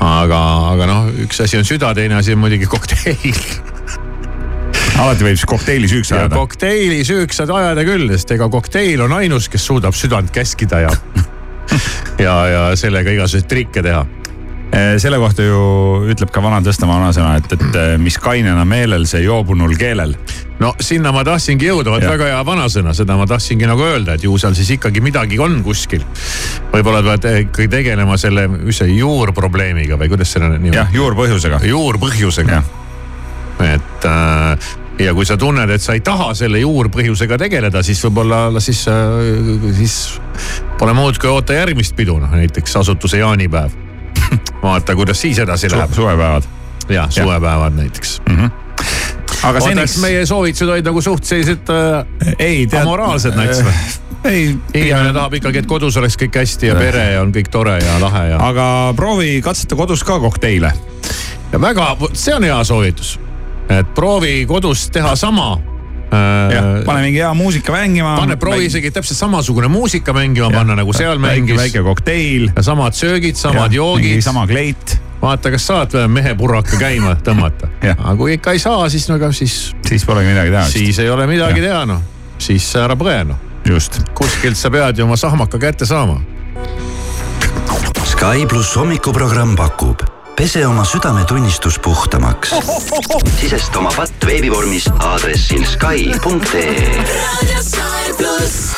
aga, 0.00 0.42
aga 0.72 0.90
noh, 0.90 1.08
üks 1.26 1.40
asi 1.44 1.60
on 1.60 1.68
süda, 1.68 1.94
teine 1.96 2.20
asi 2.20 2.36
on 2.36 2.42
muidugi 2.44 2.68
kokteil. 2.68 3.40
alati 4.96 5.24
võib 5.24 5.36
siis 5.36 5.48
kokteili 5.48 5.88
süüks 5.92 6.12
ja 6.12 6.24
ajada. 6.24 6.36
kokteili 6.36 7.02
süüks 7.04 7.40
saad 7.40 7.52
ajada 7.52 7.84
küll, 7.88 8.08
sest 8.16 8.36
ega 8.36 8.48
kokteil 8.52 9.04
on 9.04 9.16
ainus, 9.20 9.48
kes 9.52 9.64
suudab 9.68 9.96
südant 9.96 10.32
käskida 10.32 10.86
ja 10.88 10.92
ja, 12.18 12.36
ja 12.48 12.62
sellega 12.78 13.12
igasuguseid 13.12 13.48
trikke 13.50 13.82
teha. 13.84 14.04
Eh, 14.74 14.96
selle 14.98 15.18
kohta 15.22 15.44
ju 15.46 15.58
ütleb 16.10 16.32
ka 16.34 16.42
vana 16.42 16.58
Tõstamaa 16.64 16.98
vanasõna, 16.98 17.36
et, 17.38 17.52
et 17.54 17.76
eh, 17.78 17.92
mis 18.02 18.16
kainena 18.18 18.64
meelel, 18.66 19.04
see 19.06 19.22
joobunul 19.22 19.76
keelel. 19.78 20.16
no 20.58 20.72
sinna 20.82 21.12
ma 21.14 21.22
tahtsingi 21.24 21.68
jõuda, 21.68 21.92
vot 21.94 22.02
väga 22.02 22.32
hea 22.32 22.40
vanasõna, 22.48 22.94
seda 22.96 23.14
ma 23.16 23.28
tahtsingi 23.30 23.68
nagu 23.68 23.84
öelda, 23.86 24.16
et 24.16 24.24
ju 24.26 24.34
seal 24.40 24.56
siis 24.58 24.72
ikkagi 24.74 25.00
midagi 25.04 25.38
on 25.38 25.60
kuskil. 25.62 26.02
võib-olla 26.72 27.04
pead 27.06 27.28
ikkagi 27.44 27.68
tegelema 27.76 28.18
selle, 28.18 28.48
mis 28.56 28.82
see 28.82 28.96
juurprobleemiga 28.96 30.00
või 30.00 30.10
kuidas 30.10 30.34
selle 30.34 30.50
nimi 30.56 30.74
jah, 30.74 30.90
juurpõhjusega. 30.92 31.62
juurpõhjusega. 31.70 32.60
et 33.70 34.10
äh, 34.10 34.68
ja 34.98 35.14
kui 35.14 35.30
sa 35.30 35.38
tunned, 35.38 35.70
et 35.70 35.82
sa 35.82 35.94
ei 35.94 36.02
taha 36.02 36.32
selle 36.34 36.58
juurpõhjusega 36.64 37.38
tegeleda, 37.38 37.86
siis 37.86 38.02
võib-olla 38.08 38.50
siis, 38.58 38.82
siis 39.78 39.96
pole 40.80 40.96
muud 40.96 41.22
kui 41.22 41.30
oota 41.30 41.54
järgmist 41.54 41.94
pidu, 41.96 42.18
noh 42.18 42.34
näiteks 42.34 42.80
asutuse 42.82 43.22
jaanipäev. 43.22 43.85
vaata, 44.62 44.94
kuidas 44.94 45.20
siis 45.20 45.38
edasi 45.38 45.70
läheb. 45.70 45.92
suvepäevad. 45.92 46.42
jah, 46.88 47.10
suvepäevad 47.10 47.76
näiteks. 47.76 48.20
aga 48.30 49.58
oota, 49.58 49.60
seniks 49.60 49.92
kas. 49.92 50.00
meie 50.02 50.26
soovitused 50.26 50.68
olid 50.68 50.86
nagu 50.86 51.00
suht 51.00 51.24
sellised 51.24 51.70
äh, 51.70 52.34
ei 52.38 52.66
tead. 52.66 52.82
amoraalsed 52.82 53.36
nats 53.36 53.62
või? 53.66 53.76
ei, 54.24 54.56
inimene 54.74 55.12
tahab 55.12 55.38
ikkagi, 55.38 55.62
et 55.62 55.70
kodus 55.70 55.96
oleks 55.96 56.18
kõik 56.20 56.40
hästi 56.40 56.72
ja 56.72 56.74
pere 56.78 57.06
on 57.20 57.32
kõik 57.34 57.50
tore 57.52 57.78
ja 57.82 58.00
lahe 58.02 58.26
ja, 58.32 58.40
aga 58.48 58.66
proovi 58.96 59.38
katseta 59.44 59.78
kodus 59.78 60.04
ka 60.04 60.18
kokteile. 60.20 60.72
ja 61.52 61.60
väga, 61.60 61.94
see 62.12 62.34
on 62.34 62.44
hea 62.48 62.58
soovitus. 62.64 63.16
et 63.68 63.94
proovi 63.94 64.44
kodus 64.48 64.90
teha 64.90 65.16
sama 65.16 65.56
jah, 66.10 66.78
äh, 66.78 66.84
pane 66.84 67.02
mingi 67.02 67.18
hea 67.18 67.34
muusika 67.34 67.72
mängima. 67.72 68.16
pane, 68.16 68.36
proovi 68.36 68.66
isegi 68.66 68.90
täpselt 68.90 69.18
samasugune 69.18 69.68
muusika 69.68 70.12
mängima 70.12 70.50
panna 70.50 70.76
nagu 70.76 70.92
seal 70.92 71.18
mängis. 71.18 71.58
väike 71.58 71.82
kokteil. 71.82 72.50
ja 72.56 72.62
samad 72.62 72.94
söögid, 72.94 73.36
samad 73.36 73.72
joogid. 73.72 74.20
sama 74.22 74.46
kleit, 74.46 74.98
vaata, 75.22 75.50
kas 75.50 75.66
saad 75.66 75.96
mehepurraka 76.08 76.78
käima 76.80 77.16
tõmmata. 77.24 77.70
Aga 77.96 78.16
kui 78.16 78.36
ikka 78.38 78.56
ei 78.56 78.62
saa, 78.62 78.88
siis 78.92 79.08
no 79.08 79.18
aga 79.20 79.32
siis, 79.32 79.74
siis 79.86 80.04
polegi 80.04 80.32
midagi 80.32 80.54
teha. 80.54 80.64
siis 80.70 80.98
ei 80.98 81.10
ole 81.10 81.26
midagi 81.26 81.60
teha 81.60 81.84
noh. 81.86 82.02
siis 82.38 82.68
ära 82.76 82.96
põe 82.96 83.22
noh. 83.24 83.38
just. 83.66 84.00
kuskilt 84.14 84.58
sa 84.58 84.70
pead 84.70 84.98
ju 84.98 85.08
oma 85.08 85.16
sahmaka 85.16 85.58
kätte 85.58 85.86
saama. 85.86 86.20
Sky 88.06 88.46
pluss 88.48 88.76
hommikuprogramm 88.78 89.56
pakub 89.56 90.15
pese 90.36 90.66
oma 90.66 90.84
südametunnistus 90.84 91.78
puhtamaks. 91.78 92.50
sisesta 93.40 93.78
oma 93.78 93.90
patt 93.96 94.26
veebivormis 94.26 94.88
aadressil 94.98 95.64
Sky.ee. 95.64 97.04
Radio 97.06 97.62
Sky 97.62 98.12
pluss. 98.16 98.72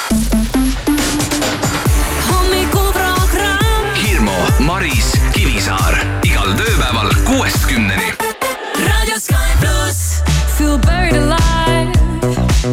hommikuprogramm. 2.30 3.94
Hirmu, 4.02 4.36
Maris, 4.58 5.12
Kivisaar 5.32 5.98
igal 6.22 6.52
tööpäeval 6.58 7.12
kuuest 7.26 7.66
kümneni. 7.66 8.12
Radio 8.78 9.18
Sky 9.18 9.50
pluss. 9.60 10.22
Feel 10.58 10.78
buried 10.78 11.16
alive. 11.16 11.92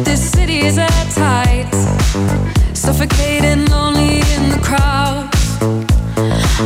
This 0.04 0.30
city 0.30 0.66
is 0.66 0.78
at 0.78 1.06
tight. 1.14 1.74
Suffocating, 2.74 3.68
lonely 3.70 4.22
in 4.36 4.50
the 4.50 4.58
crowd. 4.62 5.26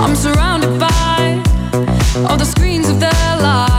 I'm 0.00 0.16
surrounded 0.16 0.59
all 2.30 2.36
the 2.36 2.44
screens 2.44 2.88
of 2.88 3.00
their 3.00 3.10
lives, 3.42 3.69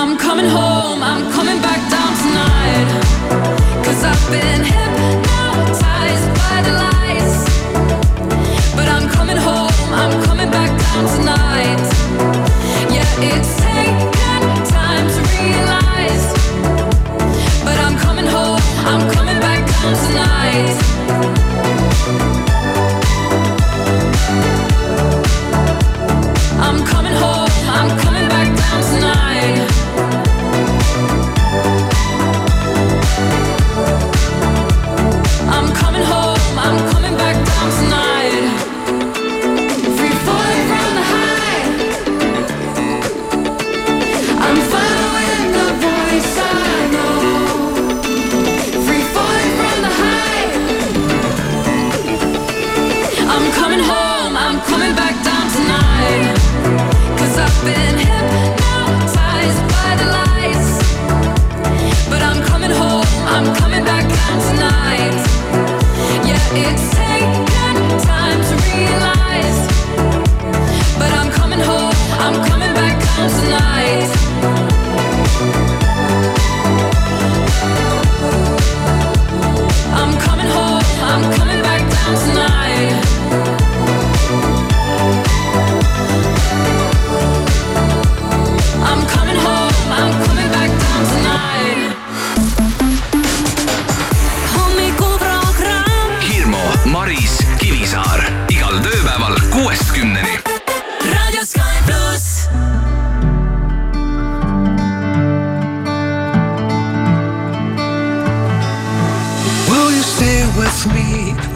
I'm 0.00 0.16
coming 0.16 0.46
home, 0.46 1.02
I'm 1.02 1.30
coming 1.30 1.60
back 1.60 1.78
down 1.90 2.12
tonight. 2.24 2.88
Cause 3.84 4.02
I've 4.02 4.30
been 4.32 4.64
hypnotized 4.64 6.28
by 6.40 6.56
the 6.64 6.72
lights. 6.84 7.44
But 8.74 8.88
I'm 8.88 9.10
coming 9.10 9.36
home, 9.36 9.92
I'm 9.92 10.24
coming 10.24 10.50
back 10.50 10.70
down 10.80 11.04
tonight. 11.16 11.84
Yeah, 12.88 13.28
it's 13.28 13.52
taken 13.60 14.64
time 14.72 15.06
to 15.16 15.20
realize. 15.36 16.24
But 17.62 17.78
I'm 17.84 17.98
coming 17.98 18.26
home, 18.26 18.58
I'm 18.88 19.04
coming 19.12 19.38
back 19.38 19.68
down 19.68 19.94
tonight. 20.06 21.39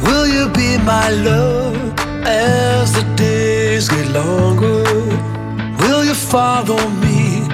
Will 0.02 0.26
you 0.26 0.48
be 0.50 0.78
my 0.78 1.10
love 1.10 1.76
as 2.26 2.92
the 2.92 3.04
days 3.16 3.88
get 3.88 4.08
longer? 4.10 4.82
Will 5.82 6.04
you 6.04 6.14
follow 6.14 6.88
me? 7.04 7.46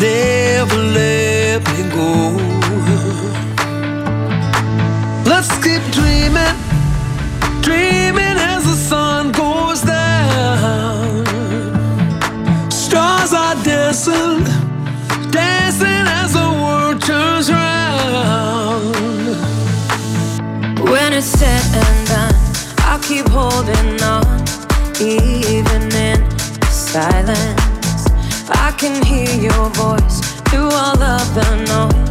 Never 0.00 0.76
let 0.76 1.60
me 1.70 1.82
go. 1.90 2.10
Let's 5.24 5.50
keep 5.64 5.82
dreaming, 5.92 6.56
dreaming 7.62 8.38
as 8.52 8.64
the 8.64 8.76
sun 8.90 9.32
goes 9.32 9.82
down. 9.82 11.24
Stars 12.70 13.32
are 13.32 13.56
dancing, 13.64 14.44
dancing 15.30 16.06
as 16.20 16.32
the 16.32 16.48
world 16.62 17.00
turns 17.02 17.50
round. 17.50 18.94
When 20.90 21.12
it's 21.12 21.26
said 21.26 21.83
keep 23.14 23.28
holding 23.28 24.02
on, 24.02 24.44
even 25.00 25.82
in 25.94 26.18
silence. 26.68 28.06
I 28.48 28.74
can 28.76 29.04
hear 29.04 29.32
your 29.40 29.68
voice 29.70 30.20
through 30.48 30.70
all 30.72 31.00
of 31.00 31.34
the 31.34 31.46
noise. 31.68 32.03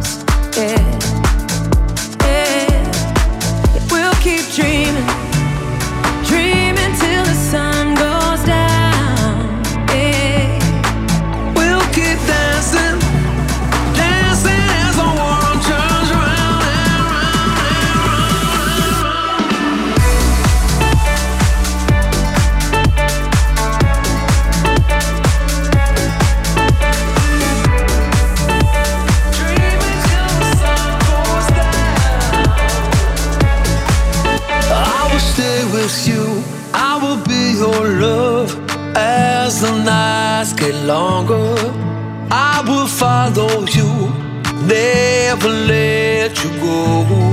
Never 45.44 45.66
let 45.66 46.42
you 46.42 46.50
go. 46.60 47.23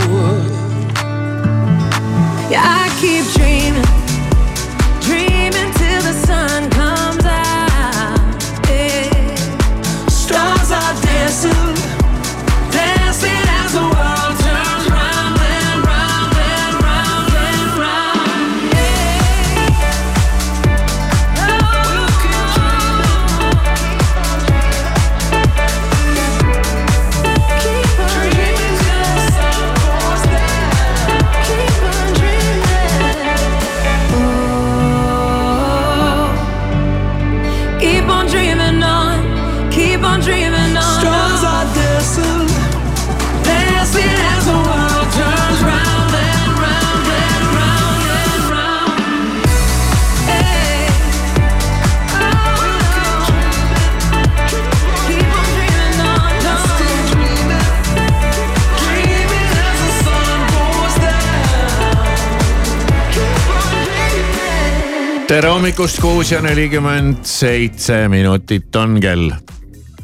Tere 65.41 65.53
hommikust, 65.53 65.97
kuus 65.97 66.31
ja 66.31 66.37
nelikümmend 66.41 67.23
seitse 67.25 68.03
minutit 68.07 68.75
on 68.77 68.99
kell 69.01 69.31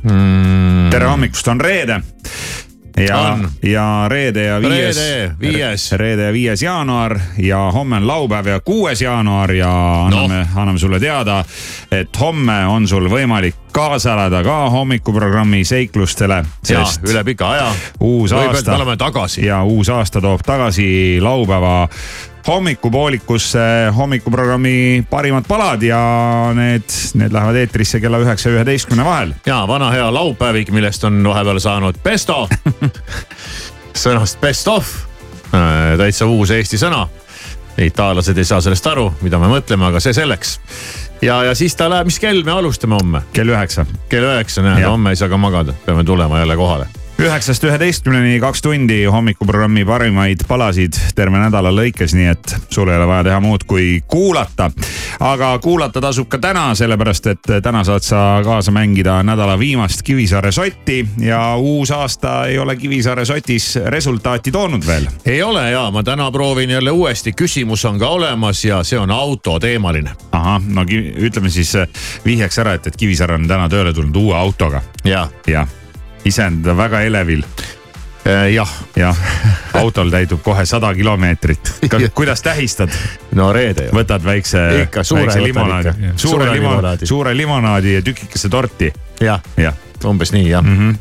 mm.. 0.01 0.87
tere 0.89 1.05
hommikust, 1.05 1.47
on 1.47 1.61
reede. 1.61 1.99
ja 2.97 3.37
ja 3.61 4.05
reede 4.09 4.43
ja 4.43 4.55
viies. 4.61 4.97
Reede, 4.97 5.35
viies. 5.39 5.91
reede 5.91 6.25
ja 6.25 6.33
viies 6.33 6.63
jaanuar 6.63 7.19
ja 7.37 7.59
homme 7.71 7.95
on 7.95 8.07
laupäev 8.07 8.47
ja 8.47 8.59
kuues 8.59 9.01
jaanuar 9.01 9.51
ja 9.51 9.69
anname 10.05 10.39
no., 10.39 10.61
anname 10.61 10.79
sulle 10.79 10.99
teada, 10.99 11.43
et 11.91 12.19
homme 12.19 12.57
on 12.65 12.87
sul 12.87 13.05
võimalik 13.05 13.61
kaasa 13.71 14.13
elada 14.17 14.41
ka 14.43 14.69
hommikuprogrammi 14.73 15.61
seiklustele. 15.63 16.45
ja 16.69 16.81
üle 17.09 17.23
pika 17.23 17.51
aja. 17.51 17.71
uus 17.99 18.33
aasta 18.33 18.71
me 18.71 18.81
oleme 18.81 18.97
tagasi. 18.97 19.45
ja 19.45 19.63
uus 19.63 19.89
aasta 19.89 20.21
toob 20.21 20.41
tagasi 20.41 21.19
laupäeva 21.21 21.89
hommikupoolikusse 22.47 23.59
hommikuprogrammi 23.95 25.05
parimad 25.09 25.43
palad 25.47 25.81
ja 25.83 25.99
need, 26.55 26.87
need 27.13 27.33
lähevad 27.33 27.55
eetrisse 27.55 27.99
kella 27.99 28.19
üheksa 28.23 28.49
ja 28.49 28.55
üheteistkümne 28.55 29.05
vahel. 29.05 29.33
ja 29.45 29.65
vana 29.67 29.91
hea 29.91 30.07
laupäevik, 30.13 30.71
millest 30.71 31.03
on 31.03 31.23
vahepeal 31.23 31.59
saanud 31.59 31.99
pesto. 32.03 32.47
sõnast 34.03 34.39
best 34.41 34.67
of, 34.67 34.93
täitsa 35.97 36.25
uus 36.25 36.51
eesti 36.55 36.79
sõna. 36.79 37.07
itaallased 37.77 38.37
ei 38.37 38.45
saa 38.45 38.61
sellest 38.61 38.87
aru, 38.87 39.09
mida 39.21 39.39
me 39.39 39.49
mõtleme, 39.51 39.89
aga 39.89 39.99
see 39.99 40.13
selleks. 40.15 40.59
ja, 41.21 41.41
ja 41.43 41.55
siis 41.55 41.75
ta 41.75 41.89
läheb, 41.89 42.07
mis 42.07 42.19
kell 42.19 42.43
me 42.43 42.55
alustame 42.55 42.95
homme? 42.95 43.21
kell 43.33 43.51
üheksa. 43.51 43.85
kell 44.09 44.23
üheksa, 44.23 44.63
näed, 44.63 44.85
homme 44.87 45.11
ei 45.11 45.19
saa 45.19 45.29
ka 45.29 45.37
magada, 45.37 45.75
peame 45.85 46.03
tulema 46.03 46.39
jälle 46.39 46.55
kohale. 46.55 46.87
Üheksast 47.17 47.63
üheteistkümneni 47.63 48.39
kaks 48.39 48.61
tundi 48.61 49.05
hommikuprogrammi 49.09 49.85
parimaid 49.85 50.43
palasid 50.47 50.93
terve 51.17 51.39
nädala 51.41 51.71
lõikes, 51.73 52.13
nii 52.13 52.27
et 52.29 52.51
sul 52.69 52.91
ei 52.91 52.97
ole 52.99 53.07
vaja 53.09 53.23
teha 53.25 53.39
muud 53.41 53.63
kui 53.65 54.03
kuulata. 54.07 54.69
aga 55.19 55.49
kuulata 55.63 56.01
tasub 56.01 56.27
ka 56.29 56.37
täna, 56.37 56.75
sellepärast 56.75 57.27
et 57.31 57.49
täna 57.63 57.81
saad 57.83 58.05
sa 58.05 58.41
kaasa 58.45 58.71
mängida 58.71 59.23
nädala 59.23 59.57
viimast 59.59 60.01
Kivisaare 60.05 60.51
sotti 60.51 61.07
ja 61.17 61.55
uus 61.55 61.91
aasta 61.91 62.45
ei 62.45 62.59
ole 62.59 62.75
Kivisaare 62.75 63.25
sotis 63.25 63.79
resultaati 63.85 64.51
toonud 64.51 64.85
veel. 64.87 65.09
ei 65.25 65.43
ole 65.43 65.71
ja 65.71 65.91
ma 65.91 66.03
täna 66.03 66.31
proovin 66.31 66.69
jälle 66.69 66.91
uuesti, 66.91 67.33
küsimus 67.33 67.85
on 67.85 67.99
ka 67.99 68.07
olemas 68.07 68.65
ja 68.65 68.83
see 68.83 68.99
on 68.99 69.11
autoteemaline. 69.11 70.11
ahah, 70.31 70.61
no 70.67 70.85
ütleme 71.17 71.49
siis 71.49 71.75
äh, 71.75 71.87
vihjeks 72.25 72.59
ära, 72.59 72.73
et, 72.73 72.87
et 72.87 72.97
Kivisaar 72.97 73.31
on 73.31 73.47
täna 73.47 73.69
tööle 73.69 73.93
tulnud 73.93 74.15
uue 74.15 74.37
autoga 74.37 74.81
ja, 75.03 75.27
ja 75.47 75.67
ise 76.27 76.45
on 76.45 76.61
ta 76.63 76.77
väga 76.77 77.01
elevil. 77.07 77.43
jah. 78.53 78.71
jah, 78.95 79.17
autol 79.81 80.11
täitub 80.11 80.41
kohe 80.43 80.65
sada 80.65 80.93
kilomeetrit. 80.93 81.73
kuidas 82.13 82.41
tähistad? 82.41 82.91
no 83.35 83.53
reede 83.53 83.87
ju. 83.87 83.95
võtad 83.95 84.23
väikse, 84.23 84.63
väikse 84.91 85.43
limonaadi, 85.43 86.13
suure 86.15 86.51
limonaadi, 86.51 87.07
suure 87.07 87.37
limonaadi 87.37 87.93
ja 87.93 88.01
tükikese 88.01 88.49
torti. 88.49 88.93
jah 89.21 89.41
ja. 89.57 89.71
ja., 89.71 89.73
umbes 90.05 90.31
nii 90.31 90.49
jah 90.49 90.63
mm. 90.63 90.77
-hmm. 90.77 90.95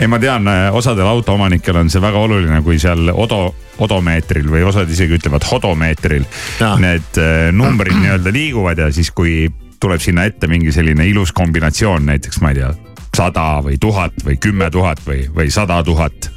ei, 0.00 0.06
ma 0.06 0.18
tean, 0.18 0.48
osadel 0.72 1.06
autoomanikel 1.06 1.76
on 1.76 1.90
see 1.90 2.02
väga 2.02 2.18
oluline, 2.18 2.62
kui 2.62 2.78
seal 2.78 3.12
odo, 3.12 3.54
odomeetril 3.78 4.50
või 4.50 4.64
osad 4.66 4.90
isegi 4.90 5.18
ütlevad 5.20 5.44
hodomeetril 5.50 6.24
ja. 6.60 6.76
need 6.76 7.18
äh, 7.18 7.50
numbrid 7.52 7.96
nii-öelda 8.02 8.32
liiguvad 8.32 8.78
ja 8.78 8.92
siis, 8.92 9.10
kui 9.10 9.50
tuleb 9.80 10.00
sinna 10.00 10.24
ette 10.28 10.46
mingi 10.46 10.72
selline 10.72 11.06
ilus 11.08 11.32
kombinatsioon, 11.32 12.06
näiteks 12.06 12.40
ma 12.40 12.52
ei 12.52 12.60
tea, 12.60 12.74
sada 13.16 13.60
või 13.64 13.78
tuhat 13.80 14.24
või 14.24 14.36
kümme 14.40 14.70
tuhat 14.70 15.02
või, 15.06 15.24
või 15.34 15.50
sada 15.50 15.82
tuhat 15.82 16.30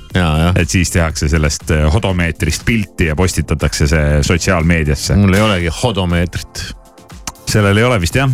et 0.60 0.70
siis 0.70 0.92
tehakse 0.94 1.30
sellest 1.30 1.72
äh, 1.72 1.88
hodomeetrist 1.94 2.66
pilti 2.66 3.10
ja 3.10 3.16
postitatakse 3.16 3.88
see 3.88 4.20
sotsiaalmeediasse. 4.24 5.16
mul 5.16 5.34
ei 5.34 5.42
olegi 5.42 5.74
hodomeetrit. 5.84 6.64
sellel 7.50 7.78
ei 7.78 7.84
ole 7.84 8.00
vist 8.02 8.16
jah? 8.16 8.30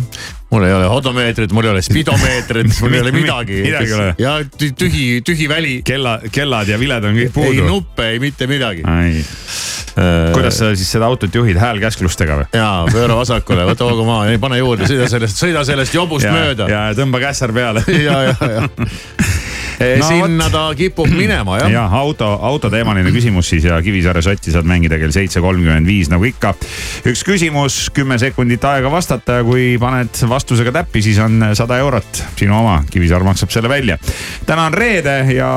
Mul 0.50 0.66
ei 0.66 0.74
ole 0.74 0.86
hodomeetrit, 0.90 1.52
mul 1.52 1.68
ei 1.68 1.70
ole 1.70 1.82
spidomeetrit, 1.82 2.72
mul 2.82 2.94
ei 2.94 3.04
ole 3.04 3.12
midagi. 3.14 3.60
midagi 3.62 3.90
ei 3.90 3.96
ole. 3.98 4.14
ja 4.18 4.36
tühi, 4.58 5.20
tühi 5.26 5.48
väli. 5.48 5.80
kella, 5.86 6.18
kellad 6.32 6.70
ja 6.70 6.78
viled 6.80 7.06
on 7.06 7.18
kõik 7.18 7.34
puudu. 7.34 7.52
ei 7.54 7.66
nuppe, 7.66 8.08
ei 8.14 8.22
mitte 8.22 8.50
midagi. 8.50 8.86
Äh, 8.86 10.30
kuidas 10.34 10.58
sa 10.60 10.70
siis 10.78 10.90
seda 10.90 11.08
autot 11.10 11.34
juhid, 11.34 11.58
häälkäsklustega 11.60 12.40
või? 12.42 12.48
jaa, 12.54 12.86
pööra 12.90 13.18
vasakule, 13.18 13.66
võta 13.68 13.88
hoogu 13.88 14.06
maha, 14.06 14.30
ei 14.30 14.42
pane 14.42 14.60
juurde, 14.60 14.86
sõida 14.90 15.08
sellest, 15.10 15.38
sõida 15.42 15.64
sellest 15.66 15.94
jobust 15.94 16.28
ja, 16.28 16.34
mööda. 16.34 16.68
ja 16.70 16.82
tõmba 16.98 17.22
kässar 17.22 17.54
peale 17.54 17.84
ja, 18.06 18.20
ja, 18.30 18.50
ja 18.54 18.68
no, 19.80 20.08
sinna 20.08 20.46
võt. 20.46 20.54
ta 20.54 20.64
kipub 20.78 21.10
minema 21.22 21.58
jah. 21.62 21.72
jah, 21.72 21.96
auto, 22.00 22.28
autoteemaline 22.50 23.12
küsimus 23.14 23.50
siis 23.52 23.66
ja 23.68 23.80
Kivisaare 23.82 24.22
sotti 24.24 24.52
saad 24.54 24.68
mängida 24.68 24.98
kell 25.00 25.14
seitse 25.14 25.42
kolmkümmend 25.42 25.88
viis 25.88 26.10
nagu 26.12 26.26
ikka. 26.28 26.54
üks 27.10 27.24
küsimus, 27.26 27.80
kümme 27.96 28.18
sekundit 28.22 28.64
aega 28.68 28.92
vastata 28.92 29.40
ja 29.40 29.46
kui 29.46 29.74
paned 29.80 30.22
vastusega 30.28 30.74
täppi, 30.80 31.02
siis 31.04 31.18
on 31.22 31.50
sada 31.58 31.80
eurot 31.80 32.24
sinu 32.38 32.58
oma. 32.60 32.80
Kivisaar 32.90 33.24
maksab 33.26 33.52
selle 33.54 33.68
välja. 33.72 33.98
täna 34.46 34.68
on 34.70 34.74
reede 34.74 35.16
ja, 35.34 35.50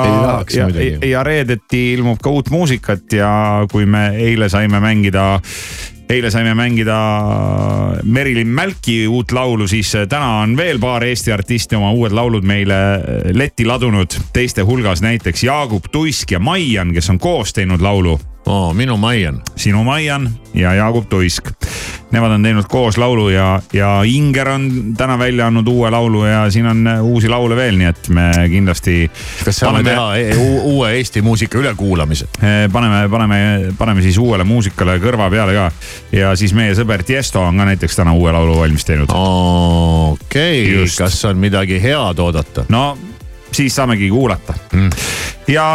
ja, 0.54 0.68
ja 1.08 1.24
reedeti 1.24 1.86
ilmub 1.94 2.22
ka 2.24 2.32
uut 2.34 2.52
muusikat 2.54 3.18
ja 3.20 3.32
kui 3.72 3.86
me 3.86 4.10
eile 4.18 4.50
saime 4.50 4.80
mängida 4.84 5.40
eile 6.14 6.30
saime 6.32 6.53
mängida 6.53 6.95
Merilin 8.03 8.47
Mälki 8.47 9.07
uut 9.07 9.32
laulu, 9.32 9.68
siis 9.68 9.93
täna 10.09 10.39
on 10.43 10.57
veel 10.57 10.80
paar 10.80 11.03
Eesti 11.03 11.32
artisti 11.34 11.76
oma 11.76 11.91
uued 11.91 12.14
laulud 12.14 12.45
meile 12.45 12.76
letti 13.34 13.66
ladunud. 13.66 14.20
teiste 14.34 14.61
hulgas 14.61 15.01
näiteks 15.01 15.43
Jaagup 15.43 15.89
Tuisk 15.91 16.32
ja 16.32 16.39
Maian, 16.39 16.93
kes 16.93 17.09
on 17.09 17.20
koos 17.20 17.53
teinud 17.53 17.82
laulu 17.82 18.20
oh,. 18.46 18.74
minu 18.74 18.98
Maian. 18.98 19.41
sinu 19.56 19.84
Maian 19.84 20.30
ja 20.54 20.74
Jaagup 20.74 21.10
Tuisk. 21.10 21.50
Nemad 22.14 22.32
on 22.32 22.44
teinud 22.46 22.68
koos 22.70 22.98
laulu 22.98 23.30
ja, 23.34 23.62
ja 23.74 24.04
Inger 24.06 24.50
on 24.50 24.68
täna 24.98 25.16
välja 25.20 25.48
andnud 25.48 25.68
uue 25.68 25.89
laulu 25.89 26.26
ja 26.26 26.44
siin 26.52 26.68
on 26.70 26.88
uusi 27.02 27.30
laule 27.30 27.56
veel, 27.56 27.78
nii 27.78 27.88
et 27.89 28.10
me 28.14 28.28
kindlasti. 28.52 29.12
kas 29.46 29.58
saame 29.64 29.82
paneme... 29.82 29.89
teha 29.89 30.16
e 30.16 30.60
uue 30.62 30.91
Eesti 30.98 31.22
muusika 31.26 31.58
ülekuulamise? 31.58 32.28
Eh, 32.38 32.68
paneme, 32.72 33.08
paneme, 33.10 33.39
paneme 33.78 34.06
siis 34.06 34.18
uuele 34.22 34.46
muusikale 34.46 35.00
kõrva 35.02 35.30
peale 35.34 35.58
ka 35.58 35.72
ja 36.14 36.36
siis 36.38 36.54
meie 36.54 36.76
sõber 36.78 37.04
Tiesto 37.04 37.41
on 37.41 37.58
ka 37.58 37.66
näiteks 37.72 37.98
täna 37.98 38.14
uue 38.14 38.32
laulu 38.32 38.60
valmis 38.60 38.86
teinud. 38.86 39.10
okei 39.10 40.68
okay., 40.70 40.94
kas 40.98 41.18
on 41.26 41.41
midagi 41.41 41.82
head 41.82 42.22
oodata? 42.22 42.68
no 42.70 42.91
siis 43.54 43.76
saamegi 43.76 44.10
kuulata 44.10 44.54
mm. 44.74 44.89
ja 45.47 45.66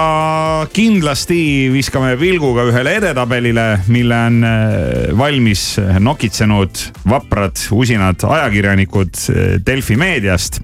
kindlasti 0.73 1.71
viskame 1.73 2.17
pilguga 2.21 2.65
ühele 2.69 2.97
edetabelile, 3.01 3.67
mille 3.87 4.21
on 4.29 4.45
äh, 4.45 5.19
valmis 5.19 5.65
nokitsenud 6.01 6.85
vaprad, 7.09 7.57
usinad 7.73 8.25
ajakirjanikud 8.29 9.25
äh, 9.31 9.51
Delfi 9.67 9.97
meediast 9.97 10.63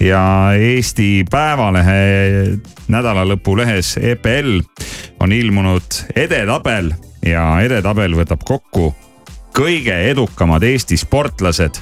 ja 0.00 0.22
Eesti 0.56 1.24
Päevalehe 1.30 2.00
nädalalõpu 2.88 3.56
lehes 3.58 3.96
EPL 4.00 4.58
on 5.20 5.32
ilmunud 5.32 6.02
edetabel 6.16 6.92
ja 7.26 7.44
edetabel 7.64 8.16
võtab 8.16 8.44
kokku 8.48 8.90
kõige 9.56 9.94
edukamad 10.10 10.62
Eesti 10.62 10.96
sportlased 10.96 11.80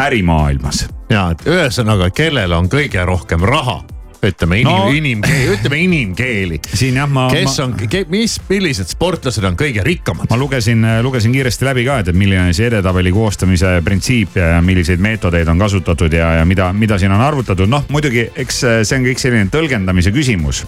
ärimaailmas. 0.00 0.88
ja, 1.10 1.30
et 1.30 1.46
ühesõnaga, 1.46 2.10
kellel 2.10 2.52
on 2.52 2.68
kõige 2.72 3.04
rohkem 3.06 3.44
raha 3.44 3.82
ütleme 4.22 4.60
inim 4.60 4.70
no., 4.70 4.90
inimkeeli, 4.94 5.46
ütleme 5.56 5.78
inimkeeli. 5.82 6.60
siin 6.74 6.98
jah, 7.00 7.08
ma. 7.10 7.26
kes 7.32 7.58
on, 7.64 7.74
mis, 8.12 8.36
millised 8.48 8.92
sportlased 8.92 9.44
on 9.48 9.56
kõige 9.58 9.84
rikkamad? 9.86 10.30
ma 10.30 10.38
lugesin, 10.38 10.86
lugesin 11.02 11.34
kiiresti 11.34 11.66
läbi 11.66 11.86
ka, 11.88 11.98
et, 12.02 12.12
et 12.12 12.18
milline 12.18 12.52
see 12.56 12.68
edetabeli 12.70 13.12
koostamise 13.14 13.78
printsiip 13.84 14.38
ja, 14.38 14.54
ja 14.56 14.60
milliseid 14.64 15.02
meetodeid 15.02 15.48
on 15.50 15.62
kasutatud 15.62 16.14
ja, 16.14 16.36
ja 16.40 16.46
mida, 16.48 16.70
mida 16.76 17.00
siin 17.02 17.14
on 17.14 17.24
arvutatud. 17.24 17.70
noh, 17.70 17.88
muidugi, 17.92 18.28
eks 18.44 18.62
see 18.62 19.00
on 19.00 19.10
kõik 19.10 19.22
selline 19.22 19.50
tõlgendamise 19.52 20.14
küsimus 20.14 20.64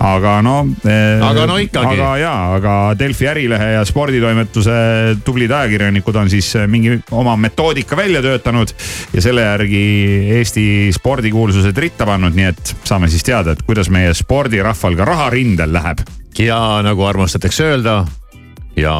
aga 0.00 0.34
no 0.44 0.54
eh,. 0.88 1.20
aga 1.20 1.46
no 1.48 1.56
ikkagi. 1.60 1.98
aga 1.98 2.10
ja, 2.20 2.34
aga 2.56 2.74
Delfi 2.98 3.28
Ärilehe 3.30 3.72
ja 3.74 3.82
sporditoimetuse 3.88 4.76
tublid 5.24 5.52
ajakirjanikud 5.52 6.16
on 6.22 6.30
siis 6.32 6.48
eh, 6.56 6.66
mingi 6.70 6.96
oma 7.16 7.36
metoodika 7.40 7.98
välja 7.98 8.22
töötanud 8.24 8.72
ja 9.14 9.24
selle 9.24 9.44
järgi 9.44 9.82
Eesti 10.40 10.64
spordikuulsused 10.96 11.76
ritta 11.76 12.08
pannud, 12.08 12.36
nii 12.36 12.48
et 12.48 12.74
saame 12.84 13.10
siis 13.12 13.26
teada, 13.26 13.52
et 13.52 13.64
kuidas 13.66 13.90
meie 13.92 14.14
spordirahval 14.16 14.96
ka 14.96 15.08
raharindel 15.12 15.72
läheb. 15.76 16.04
ja 16.38 16.58
nagu 16.86 17.04
armastatakse 17.04 17.68
öelda, 17.68 18.00
ja 18.76 18.94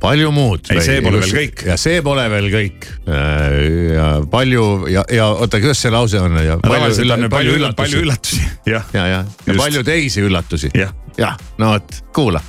palju 0.00 0.30
muud. 0.34 0.70
ei, 0.70 0.80
see 0.84 1.02
pole 1.04 1.20
veel 1.20 1.34
kõik. 1.36 1.66
ja 1.66 1.76
see 1.80 2.02
pole 2.04 2.24
veel 2.32 2.48
kõik. 2.52 2.88
Äh, 3.06 3.58
ja 3.96 4.08
palju 4.30 4.66
ja, 4.92 5.04
ja 5.10 5.28
oota, 5.34 5.60
kuidas 5.62 5.82
see 5.82 5.92
lause 5.94 6.22
on? 6.22 6.38
ja 6.42 6.58
palju, 6.62 6.94
ülla, 7.04 7.18
palju, 7.18 7.30
palju 7.36 7.60
üllatusi. 7.60 7.82
palju 7.82 8.02
üllatusi, 8.06 8.42
ja, 8.66 8.82
ja, 8.94 9.06
ja, 9.16 9.22
ja 9.46 9.58
palju 9.58 9.86
teisi 9.86 10.26
üllatusi. 10.26 10.72
jah 10.78 10.94
jah, 11.16 11.36
no 11.58 11.72
vot, 11.72 12.04
kuula. 12.14 12.40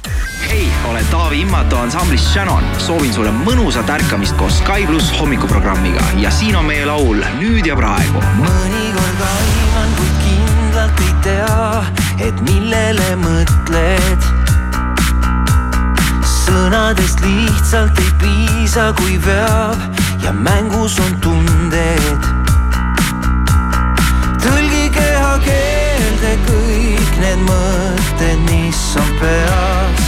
hei, 0.50 0.68
olen 0.90 1.06
Taavi 1.12 1.42
Immatu 1.42 1.76
ansamblist 1.76 2.32
Shannon. 2.32 2.64
soovin 2.78 3.14
sulle 3.14 3.32
mõnusat 3.32 3.90
ärkamist 3.90 4.38
koos 4.38 4.60
Sky 4.62 4.88
pluss 4.88 5.12
hommikuprogrammiga 5.20 6.04
ja 6.22 6.32
siin 6.32 6.56
on 6.56 6.66
meie 6.70 6.86
laul 6.86 7.24
Nüüd 7.40 7.68
ja 7.68 7.76
praegu. 7.76 8.24
mõnikord 8.40 9.26
aiman, 9.28 9.98
kuid 9.98 10.16
kindlalt 10.24 11.04
ei 11.08 11.14
tea, 11.28 11.84
et 12.30 12.42
millele 12.48 13.12
mõtled 13.26 14.43
sõnadest 16.54 17.22
lihtsalt 17.26 18.00
ei 18.02 18.12
piisa, 18.22 18.92
kui 18.98 19.18
veab 19.26 19.80
ja 20.22 20.34
mängus 20.34 21.00
on 21.02 21.16
tunded. 21.24 22.28
tõlgi 24.44 24.84
kehakeelde 24.98 26.34
kõik 26.50 27.14
need 27.24 27.42
mõtted, 27.48 28.46
mis 28.50 28.84
on 29.02 29.10
peas. 29.22 30.06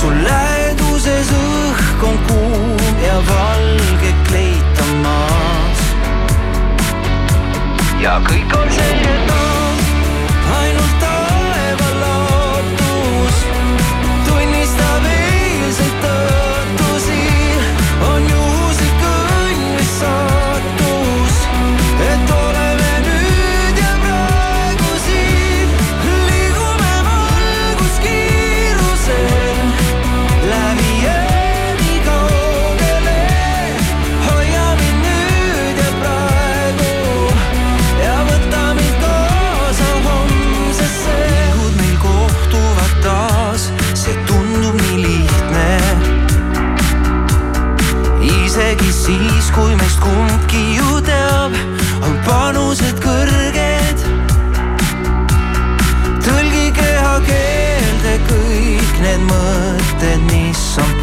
su 0.00 0.10
läheduses 0.26 1.30
õhk 1.38 2.04
on 2.10 2.18
kuum 2.26 3.00
ja 3.06 3.16
valge 3.30 4.12
kleit 4.26 4.84
on 4.88 4.92
maas. 5.06 5.86
ja 8.02 8.18
kõik 8.30 8.58
on 8.58 8.76
selge 8.80 9.16
taas, 9.30 9.43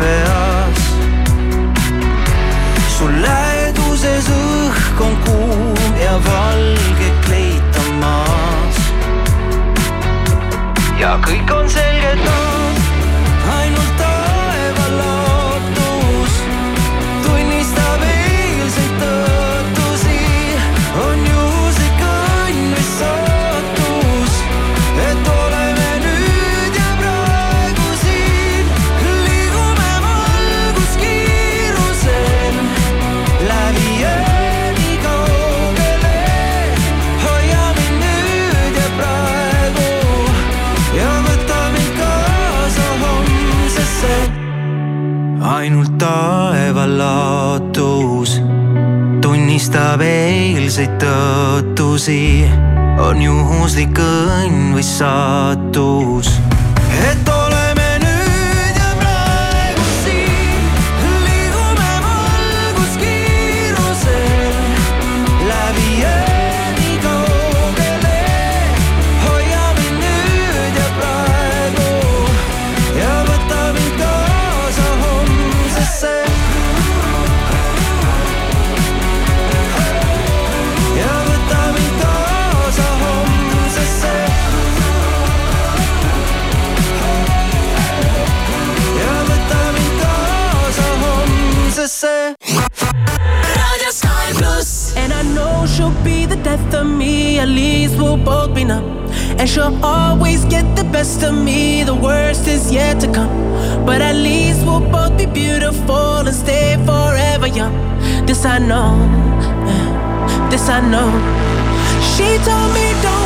peas. 0.01 0.79
su 2.97 3.07
läheduses 3.25 4.29
õhk 4.35 5.01
on 5.07 5.15
kuum 5.25 5.97
ja 6.01 6.17
valge 6.27 7.09
kleit 7.25 7.81
on 7.83 7.91
maas. 8.03 8.83
ja 10.99 11.17
kõik 11.27 11.55
on 11.59 11.69
selge 11.69 12.15
taas. 12.25 12.80
ainult 45.61 45.93
taeval 46.01 46.93
laatus 46.97 48.39
tunnistab 49.21 50.01
eilseid 50.01 50.95
tõotusi, 51.03 52.47
on 53.05 53.21
juhuslik 53.21 54.01
õnn 54.01 54.71
või 54.73 54.85
saatus. 54.85 56.40
at 97.41 97.49
least 97.49 97.97
we'll 97.97 98.17
both 98.17 98.53
be 98.53 98.63
numb. 98.63 98.85
And 99.39 99.49
she'll 99.49 99.83
always 99.83 100.45
get 100.45 100.75
the 100.75 100.83
best 100.83 101.23
of 101.23 101.33
me, 101.33 101.83
the 101.83 101.95
worst 101.95 102.47
is 102.47 102.71
yet 102.71 102.99
to 103.01 103.11
come. 103.11 103.33
But 103.83 103.99
at 104.01 104.15
least 104.15 104.63
we'll 104.63 104.87
both 104.91 105.17
be 105.17 105.25
beautiful 105.25 106.27
and 106.27 106.35
stay 106.35 106.75
forever 106.85 107.47
young. 107.47 107.75
This 108.27 108.45
I 108.45 108.59
know, 108.59 108.93
this 110.51 110.69
I 110.69 110.79
know. 110.93 111.09
She 112.13 112.27
told 112.45 112.73
me 112.75 112.87
don't. 113.01 113.20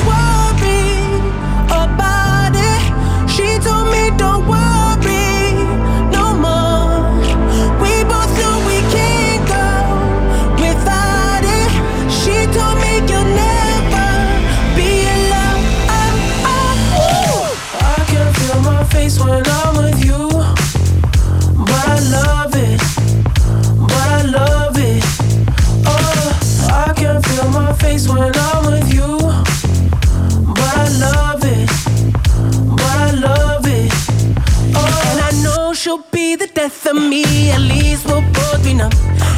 the 36.48 36.54
death 36.54 36.86
of 36.88 36.96
me, 36.96 37.24
at 37.52 37.62
least 37.62 38.06
we'll 38.06 38.22
both 38.22 38.64
be 38.64 38.74
numb. 38.74 38.92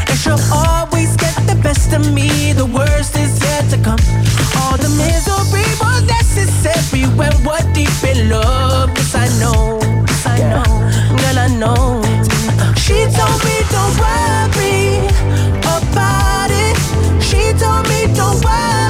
And 0.10 0.18
she'll 0.18 0.40
always 0.52 1.16
get 1.16 1.36
the 1.48 1.56
best 1.64 1.94
of 1.94 2.14
me, 2.14 2.54
the 2.54 2.66
worst 2.66 3.16
is 3.18 3.40
yet 3.42 3.70
to 3.72 3.78
come. 3.78 4.00
All 4.60 4.78
the 4.78 4.90
misery 4.98 5.68
was 5.82 6.02
necessary 6.08 7.06
when 7.16 7.34
we're 7.46 7.66
deep 7.74 8.04
in 8.04 8.30
love. 8.30 8.90
Yes, 8.96 9.16
I 9.16 9.28
know, 9.40 9.80
yes, 10.08 10.26
I 10.26 10.38
know, 10.52 10.70
girl, 11.20 11.38
I 11.46 11.48
know. 11.62 12.02
She 12.84 12.98
told 13.18 13.40
me 13.48 13.58
don't 13.76 13.96
worry 14.04 15.08
about 15.76 16.50
it. 16.52 16.76
She 17.22 17.42
told 17.62 17.88
me 17.90 18.14
don't 18.16 18.44
worry. 18.44 18.87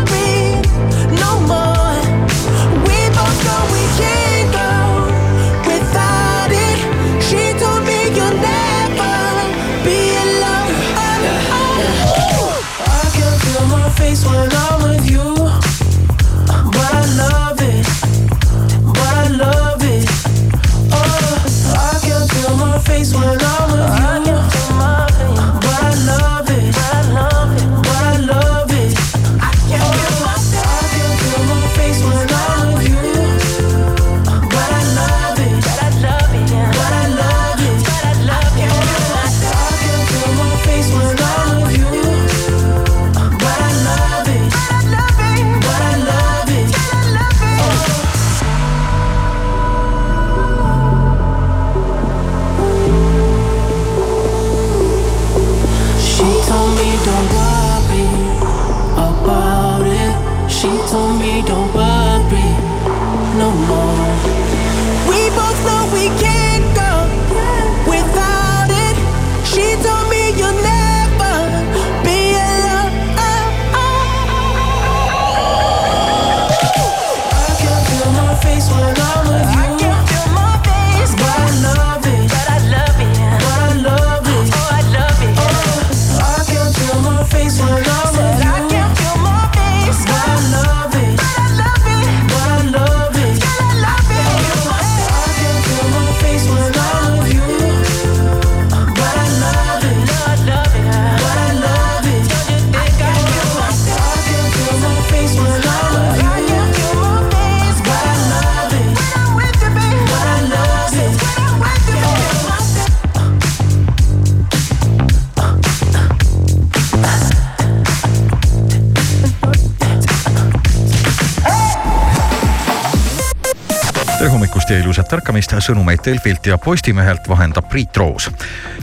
Tervist 124.67 124.83
ja 124.83 124.83
ilusat 124.83 125.13
ärkamist, 125.13 125.53
sõnumeid 125.63 126.01
Delfilt 126.03 126.45
ja 126.45 126.57
Postimehelt 126.57 127.27
vahendab 127.29 127.69
Priit 127.69 127.97
Roos. 127.97 128.29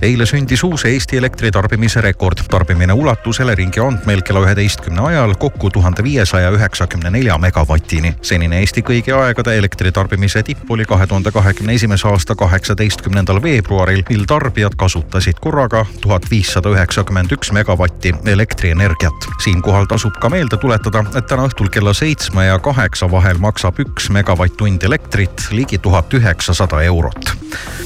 eile 0.03 0.27
sündis 0.27 0.63
uus 0.65 0.85
Eesti 0.85 1.17
elektritarbimise 1.17 2.01
rekord. 2.01 2.41
tarbimine 2.51 2.93
ulatus 2.93 3.41
Eleringi 3.41 3.81
andmeil 3.81 4.23
kella 4.23 4.41
üheteistkümne 4.41 5.01
ajal 5.01 5.35
kokku 5.35 5.71
tuhande 5.71 6.03
viiesaja 6.03 6.51
üheksakümne 6.51 7.11
nelja 7.11 7.39
megavatini. 7.39 8.15
senine 8.23 8.61
Eesti 8.61 8.83
kõigi 8.83 9.13
aegade 9.13 9.59
elektritarbimise 9.59 10.43
tipp 10.43 10.71
oli 10.71 10.85
kahe 10.85 11.07
tuhande 11.07 11.31
kahekümne 11.31 11.75
esimese 11.75 12.09
aasta 12.09 12.35
kaheksateistkümnendal 12.35 13.43
veebruaril, 13.43 14.03
mil 14.09 14.25
tarbijad 14.25 14.77
kasutasid 14.77 15.41
korraga 15.41 15.87
tuhat 16.01 16.31
viissada 16.31 16.69
üheksakümmend 16.69 17.33
üks 17.33 17.53
megavatti 17.53 18.15
elektrienergiat. 18.25 19.29
siinkohal 19.39 19.85
tasub 19.85 20.17
ka 20.21 20.29
meelde 20.29 20.57
tuletada, 20.57 21.05
et 21.15 21.27
täna 21.27 21.47
õhtul 21.49 21.69
kella 21.69 21.93
seitsme 21.93 22.47
ja 22.47 22.59
kaheksa 22.59 23.11
vahel 23.11 23.39
maksab 23.39 23.79
üks 23.79 24.11
megavatt-tund 24.11 24.83
elektrit 24.83 25.49
ligi 25.51 25.74
tuhat 25.79 26.15
üheksasada 26.15 26.83
eurot. 26.83 27.37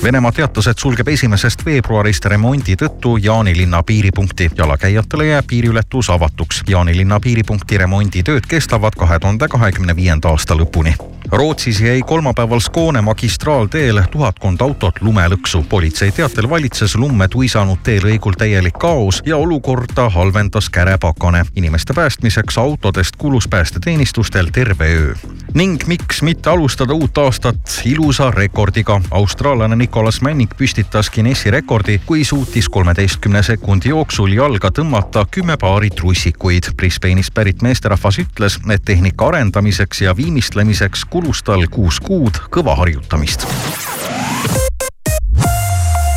Venemaa 0.02 0.32
teatas, 0.32 0.66
et 0.66 0.78
sulgeb 0.78 1.08
esimesest 1.08 1.64
veebruarist 1.66 2.24
remondi 2.24 2.76
tõttu 2.76 3.16
Jaanilinna 3.22 3.82
piiripunkti. 3.82 4.50
jalakäijatele 4.58 5.26
jääb 5.26 5.46
piiriületus 5.46 6.10
avatuks. 6.10 6.62
Jaanilinna 6.68 7.20
piiripunkti 7.20 7.78
remonditööd 7.78 8.46
kestavad 8.48 8.92
kahe 8.98 9.18
tuhande 9.18 9.48
kahekümne 9.48 9.96
viienda 9.96 10.28
aasta 10.28 10.54
lõpuni. 10.54 10.94
Rootsis 11.32 11.80
jäi 11.80 12.02
kolmapäeval 12.02 12.60
Skåne 12.60 13.00
magistraalteel 13.00 14.02
tuhatkond 14.10 14.60
autot 14.60 14.94
lumelõksu. 15.00 15.62
politsei 15.68 16.12
teatel 16.12 16.50
valitses 16.50 16.96
lumme 16.96 17.28
tuisanud 17.28 17.78
teelõigul 17.82 18.32
täielik 18.32 18.78
kaos 18.78 19.22
ja 19.26 19.36
olukorda 19.36 20.08
halvendas 20.08 20.70
kärepakane. 20.70 21.44
inimeste 21.56 21.92
päästmiseks 21.94 22.58
autodest 22.58 23.16
kulus 23.16 23.48
päästeteenistustel 23.48 24.46
terve 24.52 24.84
öö. 24.84 25.14
ning 25.54 25.86
miks 25.86 26.22
mitte 26.22 26.50
alustada 26.50 26.94
uut 26.94 27.18
aastat 27.18 27.77
ilusa 27.84 28.30
rekordiga. 28.30 29.00
austraallane 29.10 29.76
Nicolas 29.76 30.20
Manning 30.22 30.50
püstitas 30.58 31.10
Guinessi 31.10 31.50
rekordi, 31.50 32.00
kui 32.06 32.24
suutis 32.24 32.68
kolmeteistkümne 32.68 33.42
sekundi 33.42 33.88
jooksul 33.88 34.32
jalga 34.32 34.70
tõmmata 34.70 35.26
kümme 35.30 35.56
paari 35.56 35.90
trussikuid. 35.90 36.72
Brisbane'ist 36.76 37.34
pärit 37.34 37.62
meesterahvas 37.62 38.18
ütles, 38.18 38.58
et 38.70 38.84
tehnika 38.84 39.28
arendamiseks 39.28 40.02
ja 40.02 40.16
viimistlemiseks 40.16 41.04
kulus 41.04 41.42
tal 41.42 41.66
kuus 41.70 42.00
kuud 42.00 42.42
kõva 42.50 42.76
harjutamist 42.76 43.46